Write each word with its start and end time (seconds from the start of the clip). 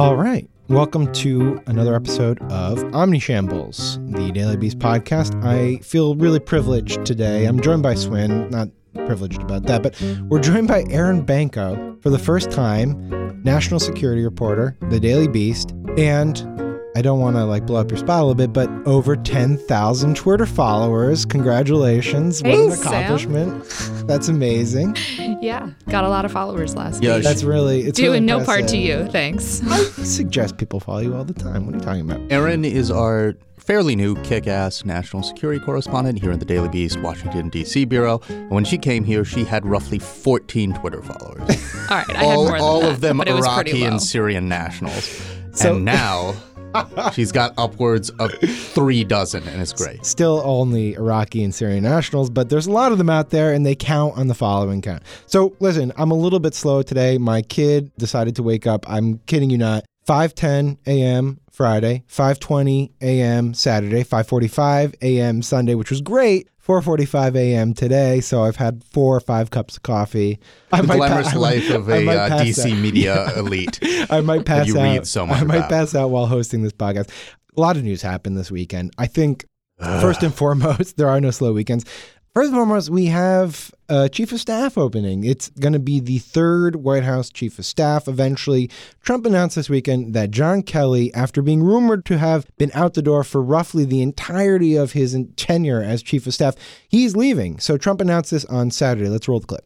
All 0.00 0.16
right. 0.16 0.48
Welcome 0.68 1.12
to 1.12 1.62
another 1.66 1.94
episode 1.94 2.40
of 2.50 2.78
Omnishambles, 2.78 4.12
the 4.12 4.32
Daily 4.32 4.56
Beast 4.56 4.80
podcast. 4.80 5.40
I 5.44 5.76
feel 5.84 6.16
really 6.16 6.40
privileged 6.40 7.04
today. 7.06 7.44
I'm 7.44 7.60
joined 7.60 7.84
by 7.84 7.94
Swin, 7.94 8.50
not 8.50 8.70
privileged 9.06 9.40
about 9.40 9.62
that, 9.64 9.84
but 9.84 10.00
we're 10.28 10.40
joined 10.40 10.66
by 10.66 10.84
Erin 10.90 11.22
Banco 11.22 11.96
for 12.02 12.10
the 12.10 12.18
first 12.18 12.50
time, 12.50 13.42
national 13.44 13.78
security 13.78 14.24
reporter, 14.24 14.76
the 14.88 14.98
Daily 14.98 15.28
Beast, 15.28 15.72
and 15.96 16.38
I 16.96 17.02
don't 17.02 17.18
want 17.18 17.34
to 17.36 17.44
like 17.44 17.66
blow 17.66 17.80
up 17.80 17.90
your 17.90 17.98
spot 17.98 18.20
a 18.20 18.24
little 18.24 18.34
bit, 18.36 18.52
but 18.52 18.70
over 18.86 19.16
10,000 19.16 20.16
Twitter 20.16 20.46
followers. 20.46 21.24
Congratulations. 21.24 22.40
what 22.42 22.54
an 22.54 22.70
Thanks, 22.70 22.82
Sam. 22.82 22.92
accomplishment. 22.94 24.06
That's 24.06 24.28
amazing. 24.28 24.96
Yeah, 25.42 25.70
got 25.88 26.04
a 26.04 26.08
lot 26.08 26.24
of 26.24 26.30
followers 26.32 26.76
last 26.76 27.02
Yeah, 27.02 27.16
week. 27.16 27.24
That's 27.24 27.42
really, 27.42 27.82
it's 27.82 27.96
Due 27.98 28.04
really 28.04 28.18
in 28.18 28.26
no 28.26 28.44
part 28.44 28.68
to 28.68 28.76
you. 28.76 29.06
Thanks. 29.10 29.60
I 29.66 29.78
suggest 30.04 30.56
people 30.56 30.78
follow 30.78 31.00
you 31.00 31.14
all 31.16 31.24
the 31.24 31.34
time. 31.34 31.66
What 31.66 31.74
are 31.74 31.78
you 31.78 31.84
talking 31.84 32.10
about? 32.10 32.20
Erin 32.30 32.64
is 32.64 32.90
our 32.92 33.34
fairly 33.58 33.96
new 33.96 34.14
kick 34.22 34.46
ass 34.46 34.84
national 34.84 35.22
security 35.24 35.58
correspondent 35.64 36.20
here 36.20 36.30
in 36.30 36.38
the 36.38 36.44
Daily 36.44 36.68
Beast, 36.68 37.00
Washington, 37.00 37.48
D.C. 37.48 37.86
Bureau. 37.86 38.20
And 38.28 38.50
when 38.50 38.64
she 38.64 38.78
came 38.78 39.02
here, 39.04 39.24
she 39.24 39.42
had 39.44 39.66
roughly 39.66 39.98
14 39.98 40.74
Twitter 40.74 41.02
followers. 41.02 41.40
All 41.90 41.96
right, 41.96 42.08
I 42.10 42.12
had 42.14 42.24
all 42.24 42.44
more 42.44 42.52
than 42.52 42.60
all 42.60 42.80
that, 42.82 42.90
of 42.92 43.00
them 43.00 43.16
but 43.18 43.26
it 43.28 43.32
was 43.34 43.44
Iraqi 43.46 43.82
and 43.84 44.00
Syrian 44.00 44.48
nationals. 44.48 45.20
So- 45.52 45.74
and 45.76 45.84
now 45.84 46.34
she's 47.12 47.32
got 47.32 47.54
upwards 47.58 48.10
of 48.10 48.32
three 48.32 49.04
dozen, 49.04 49.46
and 49.48 49.60
it's 49.60 49.72
great. 49.72 50.04
Still 50.04 50.42
only 50.44 50.94
Iraqi 50.94 51.42
and 51.44 51.54
Syrian 51.54 51.84
nationals, 51.84 52.30
but 52.30 52.48
there's 52.48 52.66
a 52.66 52.72
lot 52.72 52.92
of 52.92 52.98
them 52.98 53.10
out 53.10 53.30
there 53.30 53.52
and 53.52 53.64
they 53.64 53.74
count 53.74 54.16
on 54.16 54.28
the 54.28 54.34
following 54.34 54.82
count. 54.82 55.02
So 55.26 55.54
listen, 55.60 55.92
I'm 55.96 56.10
a 56.10 56.14
little 56.14 56.40
bit 56.40 56.54
slow 56.54 56.82
today. 56.82 57.18
My 57.18 57.42
kid 57.42 57.90
decided 57.96 58.36
to 58.36 58.42
wake 58.42 58.66
up, 58.66 58.88
I'm 58.88 59.18
kidding 59.26 59.50
you 59.50 59.58
not, 59.58 59.84
5:10 60.06 60.78
a.m. 60.86 61.40
Friday, 61.50 62.04
5:20 62.08 62.90
a.m. 63.00 63.54
Saturday, 63.54 64.02
5:45 64.04 64.94
a.m. 65.02 65.42
Sunday, 65.42 65.74
which 65.74 65.90
was 65.90 66.00
great. 66.00 66.48
4:45 66.66 67.36
a.m. 67.36 67.74
today, 67.74 68.20
so 68.20 68.42
I've 68.42 68.56
had 68.56 68.82
four 68.84 69.16
or 69.16 69.20
five 69.20 69.50
cups 69.50 69.76
of 69.76 69.82
coffee. 69.82 70.38
I 70.72 70.80
The 70.80 70.86
might 70.86 70.98
pa- 70.98 71.06
glamorous 71.08 71.34
life 71.34 71.70
of 71.70 71.88
a 71.90 72.08
uh, 72.08 72.28
DC 72.40 72.72
out. 72.72 72.78
media 72.78 73.32
elite. 73.38 73.78
I 74.10 74.20
might 74.22 74.46
pass 74.46 74.66
you 74.66 74.78
out. 74.78 74.82
read 74.82 75.06
so 75.06 75.26
much 75.26 75.40
I 75.40 75.44
might 75.44 75.56
about. 75.56 75.70
pass 75.70 75.94
out 75.94 76.10
while 76.10 76.26
hosting 76.26 76.62
this 76.62 76.72
podcast. 76.72 77.10
A 77.56 77.60
lot 77.60 77.76
of 77.76 77.84
news 77.84 78.00
happened 78.02 78.36
this 78.38 78.50
weekend. 78.50 78.92
I 78.96 79.06
think 79.06 79.44
first 79.78 80.22
and 80.22 80.34
foremost, 80.34 80.96
there 80.96 81.08
are 81.08 81.20
no 81.20 81.30
slow 81.30 81.52
weekends. 81.52 81.84
First 82.34 82.48
and 82.48 82.56
foremost, 82.56 82.90
we 82.90 83.06
have 83.06 83.72
a 83.88 84.08
chief 84.08 84.32
of 84.32 84.40
staff 84.40 84.76
opening. 84.76 85.22
It's 85.22 85.50
going 85.50 85.72
to 85.72 85.78
be 85.78 86.00
the 86.00 86.18
third 86.18 86.74
White 86.74 87.04
House 87.04 87.30
chief 87.30 87.60
of 87.60 87.64
staff. 87.64 88.08
Eventually, 88.08 88.68
Trump 89.04 89.24
announced 89.24 89.54
this 89.54 89.70
weekend 89.70 90.14
that 90.14 90.32
John 90.32 90.62
Kelly, 90.62 91.14
after 91.14 91.42
being 91.42 91.62
rumored 91.62 92.04
to 92.06 92.18
have 92.18 92.44
been 92.58 92.72
out 92.74 92.94
the 92.94 93.02
door 93.02 93.22
for 93.22 93.40
roughly 93.40 93.84
the 93.84 94.02
entirety 94.02 94.74
of 94.74 94.94
his 94.94 95.16
tenure 95.36 95.80
as 95.80 96.02
chief 96.02 96.26
of 96.26 96.34
staff, 96.34 96.56
he's 96.88 97.14
leaving. 97.14 97.60
So 97.60 97.78
Trump 97.78 98.00
announced 98.00 98.32
this 98.32 98.44
on 98.46 98.72
Saturday. 98.72 99.08
Let's 99.08 99.28
roll 99.28 99.38
the 99.38 99.46
clip. 99.46 99.64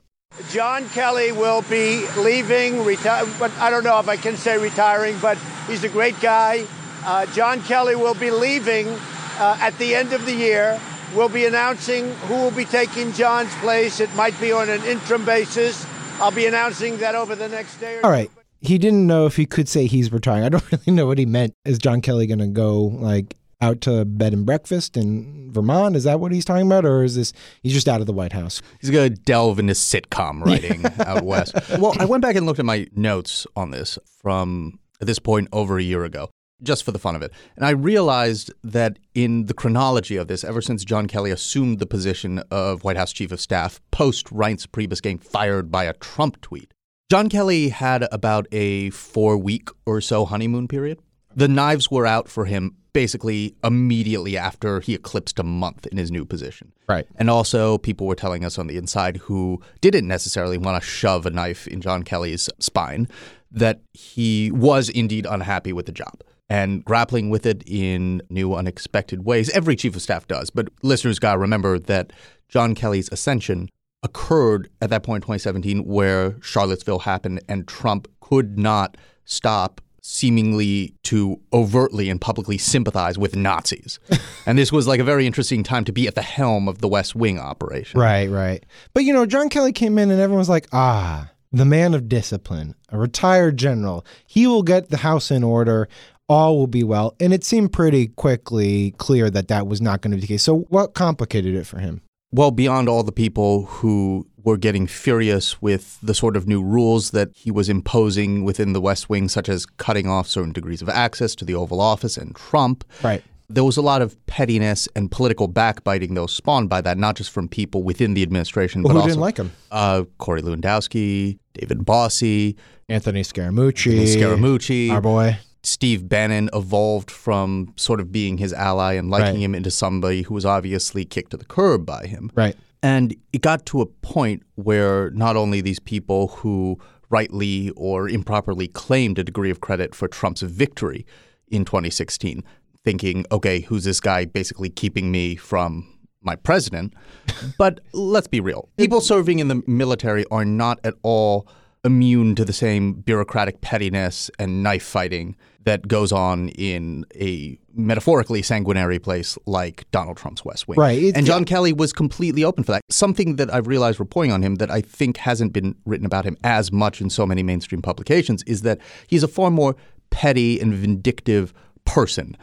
John 0.50 0.86
Kelly 0.91 1.32
will 1.32 1.62
be 1.70 2.06
leaving, 2.19 2.84
retire, 2.84 3.25
but 3.38 3.50
I 3.53 3.70
don't 3.70 3.82
know 3.82 3.98
if 3.98 4.10
I 4.10 4.19
can 4.19 4.36
say 4.36 4.58
retiring, 4.58 5.16
but 5.22 5.38
he's 5.66 5.84
a 5.84 5.88
great 5.88 6.20
guy. 6.20 6.66
Uh, 7.03 7.25
John 7.32 7.62
Kelly 7.62 7.97
will 7.97 8.12
be 8.12 8.30
leaving 8.30 8.88
uh, 8.88 9.56
at 9.58 9.78
the 9.78 9.94
end 9.94 10.12
of 10.12 10.27
the 10.27 10.34
year. 10.34 10.78
We'll 11.14 11.28
be 11.28 11.47
announcing 11.47 12.12
who 12.27 12.34
will 12.34 12.51
be 12.51 12.64
taking 12.64 13.12
John's 13.12 13.55
place. 13.56 14.01
It 14.01 14.14
might 14.14 14.39
be 14.41 14.53
on 14.53 14.69
an 14.69 14.83
interim 14.84 15.25
basis. 15.25 15.87
I'll 16.20 16.31
be 16.31 16.47
announcing 16.47 16.98
that 16.98 17.15
over 17.15 17.34
the 17.34 17.48
next 17.48 17.78
day 17.78 17.98
or 17.98 18.06
All 18.06 18.11
right. 18.11 18.31
He 18.61 18.77
didn't 18.77 19.06
know 19.06 19.25
if 19.27 19.37
he 19.37 19.47
could 19.47 19.69
say 19.69 19.87
he's 19.87 20.12
retiring. 20.12 20.45
I 20.45 20.48
don't 20.48 20.73
really 20.73 20.92
know 20.92 21.06
what 21.06 21.19
he 21.19 21.27
meant. 21.27 21.55
Is 21.65 21.78
John 21.78 22.00
Kelly 22.00 22.27
going 22.27 22.41
to 22.41 22.49
go 22.49 22.82
like 22.82 23.37
out 23.60 23.81
to 23.82 24.05
bed 24.05 24.32
and 24.32 24.44
breakfast 24.44 24.97
in 24.97 25.53
Vermont? 25.53 25.97
Is 25.97 26.05
that 26.05 26.21
what 26.21 26.32
he's 26.32 26.44
talking 26.44 26.66
about, 26.66 26.84
or 26.84 27.05
is 27.05 27.15
this 27.15 27.32
he's 27.62 27.72
just 27.72 27.88
out 27.88 28.00
of 28.00 28.06
the 28.06 28.12
White 28.12 28.32
House? 28.32 28.61
He's 28.81 28.91
going 28.91 29.15
to 29.15 29.21
delve 29.21 29.59
into 29.59 29.75
sitcom 29.75 30.44
writing 30.44 30.84
out 31.06 31.25
west. 31.25 31.55
Well, 31.78 31.94
I 31.99 32.05
went 32.05 32.22
back 32.22 32.37
and 32.37 32.47
looked 32.47 32.59
at 32.59 32.66
my 32.66 32.87
notes 32.94 33.47
on 33.56 33.71
this 33.71 33.99
from 34.22 34.78
at 35.00 35.06
this 35.06 35.19
point 35.19 35.49
over 35.53 35.78
a 35.78 35.82
year 35.82 36.05
ago, 36.05 36.31
just 36.62 36.84
for 36.84 36.92
the 36.92 36.98
fun 36.98 37.14
of 37.14 37.22
it. 37.22 37.32
And 37.56 37.64
I 37.64 37.70
realized 37.70 38.52
that 38.64 38.98
in 39.14 39.46
the 39.46 39.54
chronology 39.54 40.16
of 40.16 40.28
this, 40.28 40.44
ever 40.44 40.60
since 40.60 40.84
John 40.84 41.06
Kelly 41.06 41.30
assumed 41.30 41.78
the 41.78 41.86
position 41.86 42.42
of 42.50 42.84
White 42.84 42.96
House 42.96 43.12
Chief 43.12 43.32
of 43.32 43.41
Staff 43.41 43.80
post 43.91 44.26
Reince 44.26 44.66
Priebus 44.66 45.02
getting 45.02 45.19
fired 45.19 45.70
by 45.70 45.84
a 45.84 45.92
Trump 45.94 46.41
tweet, 46.41 46.72
John 47.10 47.28
Kelly 47.28 47.70
had 47.70 48.06
about 48.12 48.46
a 48.52 48.91
four 48.91 49.38
week 49.38 49.70
or 49.86 50.00
so 50.00 50.24
honeymoon 50.24 50.69
period. 50.69 51.00
The 51.34 51.48
knives 51.48 51.91
were 51.91 52.06
out 52.06 52.28
for 52.28 52.46
him 52.46 52.76
basically 52.92 53.54
immediately 53.62 54.36
after 54.36 54.80
he 54.80 54.94
eclipsed 54.94 55.38
a 55.38 55.44
month 55.44 55.86
in 55.86 55.98
his 55.98 56.10
new 56.10 56.25
position. 56.25 56.72
Right. 56.88 57.06
And 57.16 57.30
also, 57.30 57.78
people 57.78 58.06
were 58.06 58.16
telling 58.16 58.44
us 58.44 58.58
on 58.58 58.66
the 58.66 58.76
inside 58.76 59.19
who 59.19 59.62
didn't 59.80 60.08
necessarily 60.08 60.58
want 60.58 60.82
to 60.82 60.88
shove 60.88 61.25
a 61.25 61.30
knife 61.30 61.69
in 61.69 61.80
John 61.80 62.02
Kelly's 62.02 62.50
spine 62.58 63.08
that 63.50 63.80
he 63.92 64.50
was 64.50 64.88
indeed 64.88 65.26
unhappy 65.30 65.72
with 65.72 65.86
the 65.86 65.92
job 65.92 66.22
and 66.50 66.84
grappling 66.84 67.31
with 67.31 67.47
it 67.47 67.62
in 67.66 68.22
new, 68.31 68.54
unexpected 68.54 69.25
ways. 69.25 69.50
Every 69.50 69.76
chief 69.76 69.94
of 69.94 70.03
staff 70.03 70.26
does, 70.26 70.50
but 70.50 70.69
listeners 70.82 71.19
got 71.19 71.34
to 71.34 71.38
remember 71.38 71.78
that 71.78 72.12
John 72.48 72.75
Kelly's 72.75 73.10
ascension 73.12 73.69
occurred 74.03 74.70
at 74.81 74.91
that 74.91 75.03
point 75.03 75.25
in 75.25 75.26
2017 75.26 75.84
where 75.84 76.37
Charlottesville 76.41 77.00
happened 77.00 77.41
and 77.48 77.66
Trump 77.66 78.08
could 78.20 78.58
not 78.58 78.97
stop 79.25 79.81
seemingly 80.00 80.94
to 81.03 81.38
overtly 81.53 82.08
and 82.08 82.20
publicly 82.20 82.56
sympathize 82.56 83.19
with 83.19 83.37
Nazis. 83.37 83.98
and 84.47 84.56
this 84.56 84.72
was 84.72 84.87
like 84.87 85.00
a 85.00 85.04
very 85.04 85.26
interesting 85.26 85.62
time 85.62 85.84
to 85.84 85.92
be 85.92 86.06
at 86.06 86.14
the 86.14 86.22
helm 86.22 86.66
of 86.69 86.78
the 86.78 86.88
West 86.88 87.14
Wing 87.14 87.38
operation. 87.38 88.00
Right, 88.00 88.31
right. 88.31 88.64
But 88.94 89.04
you 89.04 89.12
know, 89.12 89.26
John 89.26 89.50
Kelly 89.50 89.72
came 89.72 89.98
in 89.98 90.10
and 90.10 90.20
everyone 90.20 90.38
was 90.38 90.48
like, 90.48 90.66
ah, 90.72 91.31
the 91.53 91.64
man 91.64 91.92
of 91.92 92.08
discipline, 92.08 92.75
a 92.91 92.98
retired 92.98 93.56
general. 93.56 94.06
He 94.26 94.47
will 94.47 94.62
get 94.62 94.91
the 94.91 94.98
house 94.98 95.31
in 95.31 95.42
order. 95.42 95.88
All 96.28 96.59
will 96.59 96.66
be 96.66 96.84
well. 96.84 97.15
And 97.21 97.33
it 97.33 97.43
seemed 97.44 97.72
pretty 97.72 98.09
quickly 98.09 98.93
clear 98.99 99.31
that 99.31 99.49
that 99.49 99.66
was 99.66 99.81
not 99.81 100.03
going 100.03 100.11
to 100.11 100.16
be 100.16 100.21
the 100.22 100.27
case. 100.27 100.43
So, 100.43 100.61
what 100.69 100.94
complicated 100.94 101.55
it 101.55 101.65
for 101.66 101.78
him? 101.78 102.03
Well, 102.31 102.50
beyond 102.50 102.89
all 102.91 103.03
the 103.03 103.12
people 103.12 103.65
who 103.65 104.27
were 104.44 104.59
getting 104.59 104.87
furious 104.87 105.62
with 105.62 105.99
the 106.03 106.12
sort 106.15 106.37
of 106.37 106.47
new 106.47 106.62
rules 106.62 107.11
that 107.12 107.31
he 107.34 107.50
was 107.50 107.71
imposing 107.71 108.44
within 108.44 108.75
the 108.75 108.81
West 108.83 109.09
Wing, 109.09 109.28
such 109.31 109.49
as 109.49 109.65
cutting 109.65 110.06
off 110.06 110.28
certain 110.28 110.53
degrees 110.53 110.83
of 110.83 110.91
access 110.91 111.34
to 111.37 111.44
the 111.47 111.55
Oval 111.55 111.81
Office 111.81 112.19
and 112.19 112.34
Trump, 112.37 112.84
Right. 113.03 113.22
there 113.49 113.65
was 113.65 113.78
a 113.78 113.83
lot 113.83 114.03
of 114.03 114.15
pettiness 114.27 114.87
and 114.94 115.11
political 115.11 115.49
backbiting 115.49 116.12
that 116.15 116.21
was 116.22 116.33
spawned 116.33 116.69
by 116.69 116.83
that, 116.83 116.99
not 116.99 117.17
just 117.17 117.31
from 117.31 117.49
people 117.49 117.83
within 117.83 118.12
the 118.12 118.22
administration, 118.22 118.83
Well, 118.83 118.91
but 118.93 118.94
who 118.94 119.00
also 119.00 119.09
didn't 119.12 119.21
like 119.22 119.38
him? 119.38 119.53
uh, 119.71 120.05
Corey 120.19 120.43
Lewandowski, 120.43 121.38
David 121.55 121.78
Bossie, 121.78 122.56
Anthony 122.91 123.22
Scaramucci. 123.22 123.99
Anthony 123.99 124.06
Scaramucci, 124.17 124.91
Our 124.91 125.00
boy. 125.00 125.38
Steve 125.62 126.08
Bannon 126.08 126.48
evolved 126.54 127.10
from 127.10 127.72
sort 127.76 128.00
of 128.00 128.12
being 128.12 128.38
his 128.38 128.52
ally 128.52 128.94
and 128.94 129.10
liking 129.10 129.34
Right. 129.34 129.42
him 129.42 129.54
into 129.54 129.70
somebody 129.70 130.22
who 130.22 130.34
was 130.34 130.44
obviously 130.44 131.04
kicked 131.04 131.32
to 131.32 131.36
the 131.36 131.44
curb 131.44 131.84
by 131.84 132.06
him. 132.06 132.30
Right. 132.34 132.56
And 132.82 133.16
it 133.32 133.42
got 133.42 133.66
to 133.66 133.80
a 133.80 133.86
point 133.86 134.44
where 134.54 135.10
not 135.10 135.36
only 135.36 135.60
these 135.60 135.80
people 135.80 136.28
who 136.28 136.78
rightly 137.10 137.70
or 137.70 138.08
improperly 138.08 138.69
claimed 138.69 139.19
a 139.19 139.24
degree 139.24 139.50
of 139.50 139.60
credit 139.60 139.94
for 139.94 140.06
Trump's 140.08 140.42
victory 140.42 141.04
in 141.48 141.64
2016, 141.64 142.44
thinking, 142.84 143.25
okay, 143.32 143.60
who's 143.60 143.84
this 143.84 143.98
guy 144.00 144.25
basically 144.26 144.69
keeping 144.70 145.10
me 145.10 145.34
from 145.34 145.92
my 146.22 146.36
president? 146.36 146.94
but 147.58 147.80
let's 147.92 148.28
be 148.28 148.38
real. 148.40 148.69
People 148.76 149.00
serving 149.00 149.40
in 149.40 149.48
the 149.48 149.62
military 149.66 150.25
are 150.30 150.44
not 150.44 150.78
at 150.84 150.94
all 151.02 151.49
immune 151.84 152.34
to 152.37 152.44
the 152.44 152.52
same 152.52 152.93
bureaucratic 152.93 153.61
pettiness 153.61 154.31
and 154.38 154.62
knife 154.62 154.84
fighting 154.84 155.34
that 155.64 155.88
goes 155.88 156.12
on 156.12 156.49
in 156.50 157.05
a 157.14 157.58
metaphorically 157.75 158.43
sanguinary 158.43 158.99
place 158.99 159.37
like 159.46 159.84
Donald 159.90 160.16
Trump's 160.16 160.44
West 160.44 160.66
Wing. 160.66 160.78
Right. 160.78 161.12
And 161.14 161.26
John 161.26 161.44
Kelly 161.44 161.72
was 161.72 161.93
completely 161.93 162.44
open 162.44 162.64
for 162.64 162.72
that. 162.72 162.82
Something 162.90 163.37
that 163.37 163.52
I've 163.52 163.66
realized 163.66 164.00
reporting 164.00 164.32
on 164.32 164.43
him 164.43 164.56
that 164.56 164.70
I 164.70 164.81
think 164.81 165.19
hasn't 165.19 165.52
been 165.52 165.75
written 165.84 166.06
about 166.06 166.25
him 166.25 166.37
as 166.43 166.72
much 166.72 167.00
in 167.00 167.10
so 167.10 167.26
many 167.26 167.43
mainstream 167.43 167.82
publications 167.82 168.43
is 168.44 168.62
that 168.62 168.78
he's 169.06 169.22
a 169.22 169.28
far 169.28 169.50
more 169.50 169.76
petty 170.10 170.58
and 170.60 170.72
vindictive 170.75 171.52
person 171.84 172.37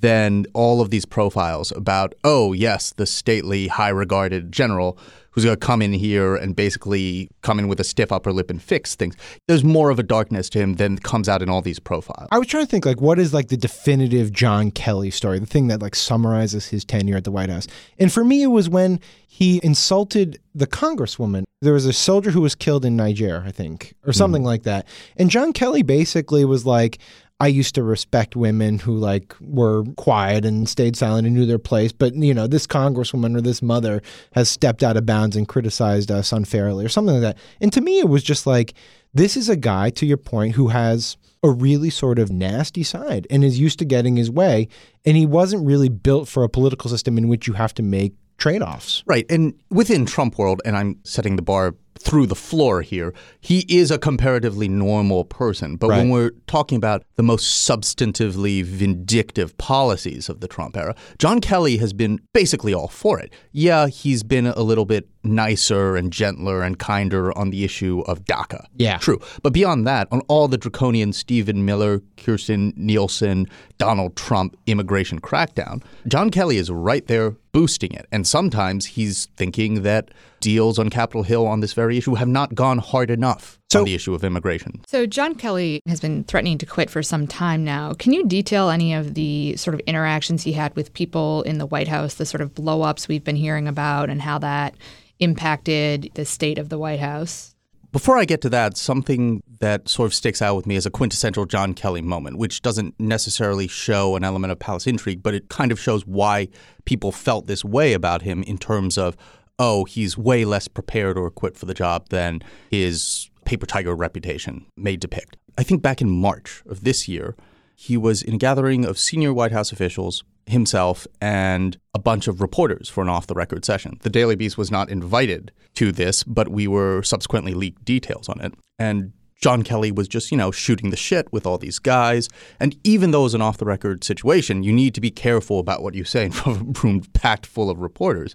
than 0.00 0.46
all 0.54 0.80
of 0.80 0.90
these 0.90 1.04
profiles 1.04 1.70
about, 1.72 2.14
oh, 2.24 2.52
yes, 2.52 2.92
the 2.92 3.06
stately, 3.06 3.68
high 3.68 3.90
regarded 3.90 4.50
general 4.50 4.98
who's 5.32 5.44
going 5.44 5.56
to 5.56 5.66
come 5.66 5.82
in 5.82 5.92
here 5.92 6.36
and 6.36 6.54
basically 6.54 7.28
come 7.40 7.58
in 7.58 7.66
with 7.66 7.80
a 7.80 7.84
stiff 7.84 8.12
upper 8.12 8.32
lip 8.32 8.50
and 8.50 8.62
fix 8.62 8.94
things. 8.94 9.16
There's 9.48 9.64
more 9.64 9.90
of 9.90 9.98
a 9.98 10.02
darkness 10.02 10.48
to 10.50 10.58
him 10.58 10.74
than 10.74 10.98
comes 10.98 11.28
out 11.28 11.42
in 11.42 11.48
all 11.48 11.62
these 11.62 11.78
profiles. 11.78 12.28
I 12.30 12.38
was 12.38 12.46
trying 12.46 12.64
to 12.64 12.70
think 12.70 12.86
like 12.86 13.00
what 13.00 13.18
is 13.18 13.32
like 13.34 13.48
the 13.48 13.56
definitive 13.56 14.30
John 14.30 14.70
Kelly 14.70 15.10
story, 15.10 15.38
the 15.38 15.46
thing 15.46 15.68
that 15.68 15.80
like 15.80 15.94
summarizes 15.94 16.68
his 16.68 16.84
tenure 16.84 17.16
at 17.16 17.24
the 17.24 17.30
White 17.30 17.48
House. 17.48 17.66
And 17.98 18.12
for 18.12 18.24
me 18.24 18.42
it 18.42 18.48
was 18.48 18.68
when 18.68 19.00
he 19.26 19.60
insulted 19.62 20.38
the 20.54 20.66
congresswoman. 20.66 21.44
There 21.62 21.72
was 21.72 21.86
a 21.86 21.92
soldier 21.92 22.30
who 22.30 22.42
was 22.42 22.54
killed 22.54 22.84
in 22.84 22.96
Niger, 22.96 23.42
I 23.46 23.52
think, 23.52 23.94
or 24.04 24.12
hmm. 24.12 24.16
something 24.16 24.44
like 24.44 24.64
that. 24.64 24.86
And 25.16 25.30
John 25.30 25.52
Kelly 25.52 25.82
basically 25.82 26.44
was 26.44 26.66
like 26.66 26.98
I 27.42 27.48
used 27.48 27.74
to 27.74 27.82
respect 27.82 28.36
women 28.36 28.78
who 28.78 28.96
like 28.96 29.34
were 29.40 29.82
quiet 29.96 30.44
and 30.44 30.68
stayed 30.68 30.94
silent 30.94 31.26
and 31.26 31.34
knew 31.34 31.44
their 31.44 31.58
place, 31.58 31.90
but 31.90 32.14
you 32.14 32.32
know, 32.32 32.46
this 32.46 32.68
congresswoman 32.68 33.36
or 33.36 33.40
this 33.40 33.60
mother 33.60 34.00
has 34.30 34.48
stepped 34.48 34.84
out 34.84 34.96
of 34.96 35.06
bounds 35.06 35.34
and 35.34 35.48
criticized 35.48 36.12
us 36.12 36.30
unfairly 36.30 36.84
or 36.84 36.88
something 36.88 37.20
like 37.20 37.22
that. 37.22 37.38
And 37.60 37.72
to 37.72 37.80
me 37.80 37.98
it 37.98 38.08
was 38.08 38.22
just 38.22 38.46
like 38.46 38.74
this 39.12 39.36
is 39.36 39.48
a 39.48 39.56
guy 39.56 39.90
to 39.90 40.06
your 40.06 40.18
point 40.18 40.54
who 40.54 40.68
has 40.68 41.16
a 41.42 41.50
really 41.50 41.90
sort 41.90 42.20
of 42.20 42.30
nasty 42.30 42.84
side 42.84 43.26
and 43.28 43.42
is 43.42 43.58
used 43.58 43.80
to 43.80 43.84
getting 43.84 44.14
his 44.14 44.30
way 44.30 44.68
and 45.04 45.16
he 45.16 45.26
wasn't 45.26 45.66
really 45.66 45.88
built 45.88 46.28
for 46.28 46.44
a 46.44 46.48
political 46.48 46.88
system 46.88 47.18
in 47.18 47.26
which 47.26 47.48
you 47.48 47.54
have 47.54 47.74
to 47.74 47.82
make 47.82 48.12
trade-offs. 48.38 49.02
Right. 49.04 49.26
And 49.28 49.52
within 49.68 50.06
Trump 50.06 50.38
world, 50.38 50.62
and 50.64 50.76
I'm 50.76 51.00
setting 51.02 51.34
the 51.34 51.42
bar 51.42 51.74
through 52.02 52.26
the 52.26 52.34
floor 52.34 52.82
here, 52.82 53.14
he 53.40 53.60
is 53.68 53.90
a 53.90 53.98
comparatively 53.98 54.68
normal 54.68 55.24
person. 55.24 55.76
But 55.76 55.88
when 55.88 56.10
we're 56.10 56.32
talking 56.46 56.76
about 56.76 57.04
the 57.16 57.22
most 57.22 57.68
substantively 57.68 58.64
vindictive 58.64 59.56
policies 59.58 60.28
of 60.28 60.40
the 60.40 60.48
Trump 60.48 60.76
era, 60.76 60.94
John 61.18 61.40
Kelly 61.40 61.76
has 61.78 61.92
been 61.92 62.20
basically 62.32 62.74
all 62.74 62.88
for 62.88 63.20
it. 63.20 63.32
Yeah, 63.52 63.86
he's 63.86 64.22
been 64.22 64.46
a 64.46 64.62
little 64.62 64.84
bit 64.84 65.08
nicer 65.24 65.96
and 65.96 66.12
gentler 66.12 66.62
and 66.62 66.78
kinder 66.78 67.36
on 67.36 67.50
the 67.50 67.64
issue 67.64 68.02
of 68.06 68.24
DACA. 68.24 68.66
Yeah. 68.76 68.98
True. 68.98 69.20
But 69.42 69.52
beyond 69.52 69.86
that, 69.86 70.08
on 70.10 70.20
all 70.28 70.48
the 70.48 70.58
draconian 70.58 71.12
Stephen 71.12 71.64
Miller, 71.64 72.00
Kirstjen 72.16 72.76
Nielsen, 72.76 73.48
Donald 73.78 74.16
Trump 74.16 74.56
immigration 74.66 75.20
crackdown, 75.20 75.82
John 76.08 76.30
Kelly 76.30 76.56
is 76.56 76.70
right 76.70 77.06
there 77.06 77.32
boosting 77.52 77.92
it. 77.92 78.06
And 78.10 78.26
sometimes 78.26 78.86
he's 78.86 79.26
thinking 79.36 79.82
that 79.82 80.10
deals 80.40 80.78
on 80.78 80.90
Capitol 80.90 81.22
Hill 81.22 81.46
on 81.46 81.60
this 81.60 81.72
very 81.72 81.96
issue 81.98 82.14
have 82.14 82.28
not 82.28 82.54
gone 82.54 82.78
hard 82.78 83.10
enough 83.10 83.58
So- 83.72 83.80
on 83.80 83.84
the 83.84 83.94
issue 83.94 84.14
of 84.14 84.24
immigration. 84.24 84.80
So, 84.86 85.06
John 85.06 85.34
Kelly 85.34 85.80
has 85.86 86.00
been 86.00 86.24
threatening 86.24 86.58
to 86.58 86.66
quit 86.66 86.90
for 86.90 87.02
some 87.02 87.26
time 87.26 87.64
now. 87.64 87.94
Can 87.94 88.12
you 88.12 88.26
detail 88.26 88.70
any 88.70 88.92
of 88.94 89.14
the 89.14 89.56
sort 89.56 89.74
of 89.74 89.80
interactions 89.80 90.42
he 90.42 90.52
had 90.52 90.74
with 90.76 90.92
people 90.92 91.42
in 91.42 91.58
the 91.58 91.66
White 91.66 91.88
House, 91.88 92.14
the 92.14 92.26
sort 92.26 92.40
of 92.40 92.54
blow 92.54 92.82
ups 92.82 93.08
we've 93.08 93.24
been 93.24 93.36
hearing 93.36 93.66
about, 93.66 94.10
and 94.10 94.22
how 94.22 94.38
that 94.38 94.74
impacted 95.18 96.10
the 96.14 96.24
state 96.24 96.58
of 96.58 96.68
the 96.68 96.78
White 96.78 97.00
House? 97.00 97.54
Before 97.92 98.16
I 98.16 98.24
get 98.24 98.40
to 98.40 98.48
that, 98.48 98.78
something 98.78 99.42
that 99.58 99.86
sort 99.86 100.06
of 100.06 100.14
sticks 100.14 100.40
out 100.40 100.56
with 100.56 100.66
me 100.66 100.76
as 100.76 100.86
a 100.86 100.90
quintessential 100.90 101.44
John 101.44 101.74
Kelly 101.74 102.00
moment, 102.00 102.38
which 102.38 102.62
doesn't 102.62 102.98
necessarily 102.98 103.68
show 103.68 104.16
an 104.16 104.24
element 104.24 104.50
of 104.50 104.58
palace 104.58 104.86
intrigue, 104.86 105.22
but 105.22 105.34
it 105.34 105.50
kind 105.50 105.70
of 105.70 105.78
shows 105.78 106.06
why 106.06 106.48
people 106.86 107.12
felt 107.12 107.46
this 107.46 107.64
way 107.64 107.92
about 107.92 108.22
him 108.22 108.42
in 108.44 108.56
terms 108.56 108.96
of, 108.96 109.14
oh, 109.62 109.84
he's 109.84 110.18
way 110.18 110.44
less 110.44 110.66
prepared 110.66 111.16
or 111.16 111.28
equipped 111.28 111.56
for 111.56 111.66
the 111.66 111.72
job 111.72 112.08
than 112.08 112.42
his 112.68 113.30
paper 113.44 113.64
tiger 113.64 113.94
reputation 113.94 114.66
may 114.76 114.96
depict. 114.96 115.36
I 115.56 115.62
think 115.62 115.82
back 115.82 116.00
in 116.00 116.10
March 116.10 116.64
of 116.66 116.82
this 116.82 117.06
year, 117.06 117.36
he 117.76 117.96
was 117.96 118.22
in 118.22 118.34
a 118.34 118.38
gathering 118.38 118.84
of 118.84 118.98
senior 118.98 119.32
White 119.32 119.52
House 119.52 119.70
officials, 119.70 120.24
himself, 120.46 121.06
and 121.20 121.78
a 121.94 122.00
bunch 122.00 122.26
of 122.26 122.40
reporters 122.40 122.88
for 122.88 123.02
an 123.02 123.08
off 123.08 123.28
the 123.28 123.34
record 123.34 123.64
session. 123.64 123.98
The 124.02 124.10
Daily 124.10 124.34
Beast 124.34 124.58
was 124.58 124.72
not 124.72 124.90
invited 124.90 125.52
to 125.76 125.92
this, 125.92 126.24
but 126.24 126.48
we 126.48 126.66
were 126.66 127.04
subsequently 127.04 127.54
leaked 127.54 127.84
details 127.84 128.28
on 128.28 128.40
it. 128.40 128.54
And 128.80 129.12
John 129.40 129.62
Kelly 129.62 129.92
was 129.92 130.08
just, 130.08 130.32
you 130.32 130.36
know, 130.36 130.50
shooting 130.50 130.90
the 130.90 130.96
shit 130.96 131.32
with 131.32 131.46
all 131.46 131.58
these 131.58 131.78
guys. 131.78 132.28
And 132.58 132.76
even 132.82 133.12
though 133.12 133.20
it 133.20 133.24
was 133.24 133.34
an 133.34 133.42
off 133.42 133.58
the 133.58 133.64
record 133.64 134.02
situation, 134.02 134.64
you 134.64 134.72
need 134.72 134.94
to 134.94 135.00
be 135.00 135.10
careful 135.12 135.60
about 135.60 135.82
what 135.84 135.94
you 135.94 136.02
say 136.02 136.24
in 136.24 136.32
front 136.32 136.60
of 136.60 136.62
a 136.62 136.80
room 136.86 137.02
packed 137.12 137.46
full 137.46 137.70
of 137.70 137.78
reporters. 137.78 138.34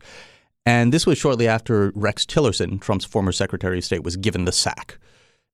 And 0.67 0.91
this 0.91 1.07
was 1.07 1.17
shortly 1.17 1.47
after 1.47 1.93
Rex 1.95 2.25
Tillerson, 2.25 2.81
Trump's 2.81 3.05
former 3.05 3.31
Secretary 3.31 3.77
of 3.77 3.85
State, 3.85 4.03
was 4.03 4.17
given 4.17 4.43
the 4.43 4.51
sack. 4.51 4.99